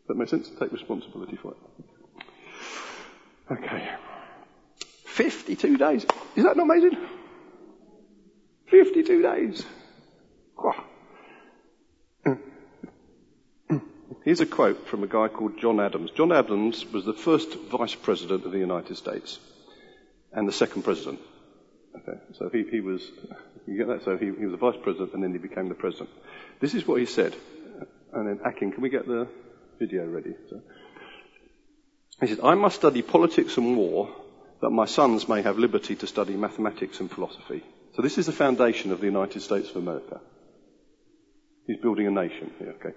That 0.08 0.16
makes 0.16 0.30
sense? 0.30 0.50
Take 0.58 0.72
responsibility 0.72 1.36
for 1.36 1.52
it. 1.52 2.24
Okay. 3.52 3.88
52 5.04 5.76
days. 5.76 6.04
Is 6.34 6.44
that 6.44 6.56
not 6.56 6.64
amazing? 6.64 6.96
52 8.66 9.22
days. 9.22 9.64
Here's 14.24 14.40
a 14.40 14.46
quote 14.46 14.86
from 14.88 15.04
a 15.04 15.06
guy 15.06 15.28
called 15.28 15.58
John 15.58 15.80
Adams. 15.80 16.10
John 16.10 16.32
Adams 16.32 16.84
was 16.92 17.06
the 17.06 17.14
first 17.14 17.54
vice 17.54 17.94
president 17.94 18.44
of 18.44 18.52
the 18.52 18.58
United 18.58 18.96
States 18.96 19.38
and 20.38 20.46
the 20.46 20.52
second 20.52 20.82
president. 20.82 21.18
Okay, 21.96 22.18
so 22.38 22.48
he, 22.48 22.64
he 22.70 22.80
was, 22.80 23.02
you 23.66 23.76
get 23.76 23.88
that? 23.88 24.04
So 24.04 24.16
he, 24.16 24.26
he 24.26 24.46
was 24.46 24.52
the 24.52 24.56
vice 24.56 24.78
president 24.80 25.14
and 25.14 25.22
then 25.22 25.32
he 25.32 25.38
became 25.38 25.68
the 25.68 25.74
president. 25.74 26.10
This 26.60 26.74
is 26.74 26.86
what 26.86 27.00
he 27.00 27.06
said. 27.06 27.34
And 28.12 28.28
then 28.28 28.40
Akin, 28.44 28.70
can 28.70 28.80
we 28.80 28.88
get 28.88 29.06
the 29.06 29.26
video 29.80 30.06
ready? 30.06 30.34
So, 30.48 30.60
he 32.20 32.28
said, 32.28 32.40
I 32.42 32.54
must 32.54 32.76
study 32.76 33.02
politics 33.02 33.56
and 33.56 33.76
war 33.76 34.14
that 34.62 34.70
my 34.70 34.86
sons 34.86 35.28
may 35.28 35.42
have 35.42 35.58
liberty 35.58 35.96
to 35.96 36.06
study 36.06 36.36
mathematics 36.36 37.00
and 37.00 37.10
philosophy. 37.10 37.62
So 37.96 38.02
this 38.02 38.18
is 38.18 38.26
the 38.26 38.32
foundation 38.32 38.92
of 38.92 39.00
the 39.00 39.06
United 39.06 39.40
States 39.40 39.70
of 39.70 39.76
America. 39.76 40.20
He's 41.66 41.80
building 41.80 42.06
a 42.06 42.10
nation 42.10 42.52
here, 42.58 42.74
okay? 42.80 42.94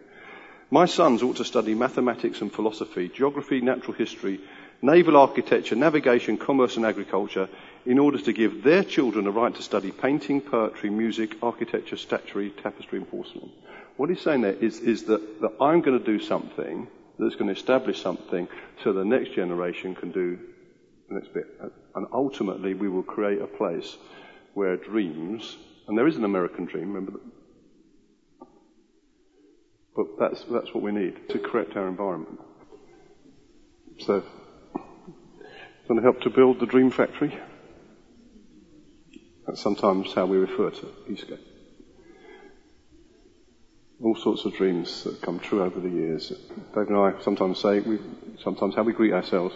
My 0.70 0.86
sons 0.86 1.24
ought 1.24 1.38
to 1.38 1.46
study 1.46 1.74
mathematics 1.74 2.42
and 2.42 2.52
philosophy, 2.52 3.10
geography, 3.10 3.62
natural 3.62 3.94
history, 3.94 4.40
naval 4.82 5.18
architecture, 5.18 5.76
navigation, 5.76 6.38
commerce 6.38 6.78
and 6.78 6.86
agriculture 6.86 7.48
in 7.86 8.00
order 8.00 8.20
to 8.20 8.34
give 8.34 8.64
their 8.64 8.84
children 8.84 9.28
a 9.28 9.32
right 9.32 9.54
to 9.56 9.62
study 9.62 9.92
painting, 9.92 10.42
poetry, 10.42 10.90
music, 10.90 11.36
architecture, 11.42 11.98
statuary, 11.98 12.50
tapestry 12.50 13.00
and 13.00 13.10
porcelain. 13.10 13.52
What 13.98 14.10
he's 14.10 14.22
saying 14.22 14.42
there 14.42 14.54
is, 14.54 14.80
is 14.80 15.04
that, 15.06 15.42
that 15.42 15.54
I'm 15.62 15.82
going 15.82 15.98
to 15.98 16.06
do 16.06 16.20
something 16.20 16.88
that's 17.20 17.36
going 17.36 17.54
to 17.54 17.60
establish 17.60 18.02
something 18.02 18.48
so 18.84 18.94
the 18.94 19.06
next 19.06 19.34
generation 19.34 19.96
can 19.96 20.12
do 20.12 20.40
the 21.10 21.16
next 21.16 21.34
bit. 21.34 21.46
And 21.94 22.08
ultimately 22.12 22.74
we 22.74 22.90
will 22.90 23.04
create 23.04 23.42
a 23.42 23.48
place 23.48 23.98
where 24.54 24.78
dreams, 24.78 25.58
and 25.88 25.98
there 25.98 26.08
is 26.08 26.16
an 26.16 26.24
American 26.24 26.66
dream, 26.66 26.94
remember 26.94 27.12
that? 27.14 27.22
But 29.96 30.06
that's, 30.20 30.44
that's 30.46 30.74
what 30.74 30.82
we 30.82 30.92
need 30.92 31.30
to 31.30 31.40
correct 31.40 31.76
our 31.76 31.88
environment. 31.88 32.40
So, 34.00 34.24
going 35.92 36.02
to 36.02 36.10
help 36.10 36.22
to 36.22 36.30
build 36.30 36.58
the 36.58 36.66
dream 36.66 36.90
factory. 36.90 37.38
That's 39.46 39.60
sometimes 39.60 40.14
how 40.14 40.26
we 40.26 40.38
refer 40.38 40.70
to 40.70 40.88
Eastgate. 41.10 41.42
All 44.02 44.16
sorts 44.16 44.46
of 44.46 44.54
dreams 44.54 45.04
that 45.04 45.22
come 45.22 45.40
true 45.40 45.62
over 45.62 45.82
the 45.82 45.90
years. 45.90 46.30
Dave 46.74 46.88
and 46.88 46.96
I 46.96 47.22
sometimes 47.22 47.60
say, 47.60 47.82
we, 47.82 48.00
sometimes 48.42 48.74
how 48.74 48.84
we 48.84 48.94
greet 48.94 49.12
ourselves, 49.12 49.54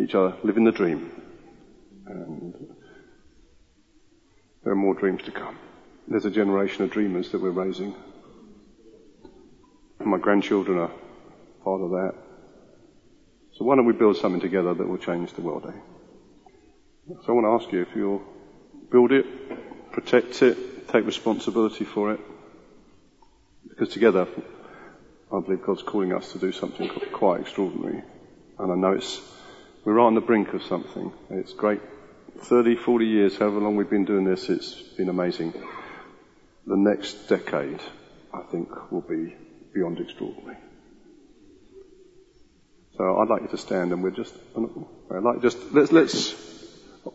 each 0.00 0.16
other, 0.16 0.34
living 0.42 0.64
the 0.64 0.72
dream. 0.72 1.12
And 2.04 2.52
there 4.64 4.72
are 4.72 4.76
more 4.76 4.94
dreams 4.94 5.22
to 5.22 5.30
come. 5.30 5.56
There's 6.08 6.24
a 6.24 6.32
generation 6.32 6.82
of 6.82 6.90
dreamers 6.90 7.30
that 7.30 7.40
we're 7.40 7.50
raising. 7.50 7.94
My 10.00 10.18
grandchildren 10.18 10.78
are 10.78 10.90
part 11.62 11.80
of 11.80 11.90
that. 11.90 12.14
So 13.60 13.66
why 13.66 13.76
don't 13.76 13.84
we 13.84 13.92
build 13.92 14.16
something 14.16 14.40
together 14.40 14.72
that 14.72 14.88
will 14.88 14.96
change 14.96 15.34
the 15.34 15.42
world, 15.42 15.66
eh? 15.68 15.78
So 17.08 17.28
I 17.28 17.32
want 17.32 17.44
to 17.44 17.62
ask 17.62 17.70
you 17.70 17.82
if 17.82 17.94
you'll 17.94 18.22
build 18.90 19.12
it, 19.12 19.26
protect 19.92 20.40
it, 20.40 20.88
take 20.88 21.04
responsibility 21.04 21.84
for 21.84 22.14
it. 22.14 22.20
Because 23.68 23.90
together, 23.90 24.26
I 25.30 25.40
believe 25.40 25.62
God's 25.62 25.82
calling 25.82 26.14
us 26.14 26.32
to 26.32 26.38
do 26.38 26.52
something 26.52 26.88
quite 27.12 27.42
extraordinary. 27.42 28.02
And 28.58 28.72
I 28.72 28.76
know 28.76 28.92
it's, 28.92 29.20
we're 29.84 29.92
right 29.92 30.06
on 30.06 30.14
the 30.14 30.22
brink 30.22 30.54
of 30.54 30.62
something. 30.62 31.12
It's 31.28 31.52
great. 31.52 31.82
30, 32.38 32.76
40 32.76 33.04
years, 33.04 33.36
however 33.36 33.60
long 33.60 33.76
we've 33.76 33.90
been 33.90 34.06
doing 34.06 34.24
this, 34.24 34.48
it's 34.48 34.72
been 34.96 35.10
amazing. 35.10 35.52
The 36.66 36.78
next 36.78 37.28
decade, 37.28 37.80
I 38.32 38.40
think, 38.40 38.90
will 38.90 39.02
be 39.02 39.36
beyond 39.74 40.00
extraordinary. 40.00 40.56
So 43.00 43.16
I'd 43.16 43.30
like 43.30 43.40
you 43.40 43.48
to 43.48 43.56
stand 43.56 43.94
and 43.94 44.02
we're 44.02 44.10
just, 44.10 44.34
I'd 44.54 45.22
like 45.22 45.40
just, 45.40 45.56
let's, 45.72 45.90
let's, 45.90 46.34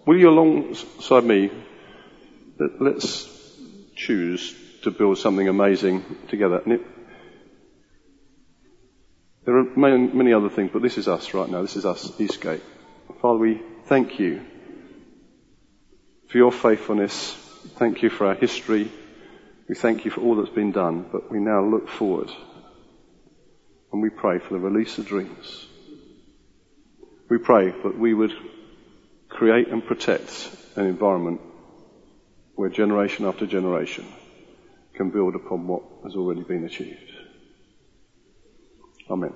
will 0.08 0.17
you 0.17 0.30
alongside 0.30 1.24
me, 1.24 1.52
let, 2.58 2.95
us 2.95 3.30
choose 3.95 4.56
to 4.82 4.89
build 4.89 5.19
something 5.19 5.48
amazing 5.48 6.04
together. 6.28 6.63
It, 6.65 6.82
there 9.45 9.60
are 9.60 9.63
many, 9.76 10.08
many 10.08 10.34
other 10.34 10.50
things, 10.50 10.71
but 10.74 10.82
this 10.82 10.98
is 10.98 11.08
us 11.08 11.36
right 11.36 11.48
now. 11.48 11.62
This 11.62 11.76
is 11.76 11.86
us, 11.86 12.19
Eastgate. 12.19 12.63
Father, 13.21 13.38
we 13.38 13.62
thank 13.86 14.17
you 14.19 14.43
for 16.30 16.39
your 16.39 16.52
faithfulness. 16.52 17.34
Thank 17.76 18.02
you 18.02 18.10
for 18.10 18.26
our 18.26 18.34
history. 18.34 18.91
We 19.69 19.76
thank 19.76 20.04
you 20.04 20.10
for 20.10 20.21
all 20.21 20.36
that's 20.36 20.50
been 20.50 20.71
done, 20.71 21.06
but 21.12 21.32
we 21.32 21.38
now 21.38 21.63
look 21.63 21.89
forward 21.89 22.32
and 23.91 24.02
we 24.02 24.10
pray 24.10 24.39
for 24.39 24.56
the 24.56 24.60
release 24.60 24.98
of 24.98 25.06
dreams. 25.06 25.67
We 27.29 27.38
pray 27.38 27.71
that 27.71 27.97
we 27.97 28.13
would 28.13 28.33
create 29.29 29.67
and 29.67 29.85
protect 29.85 30.49
an 30.75 30.85
environment 30.85 31.41
where 32.55 32.69
generation 32.69 33.25
after 33.25 33.45
generation 33.45 34.05
can 34.93 35.09
build 35.09 35.35
upon 35.35 35.67
what 35.67 35.83
has 36.03 36.15
already 36.15 36.43
been 36.43 36.63
achieved. 36.63 37.11
Amen. 39.09 39.33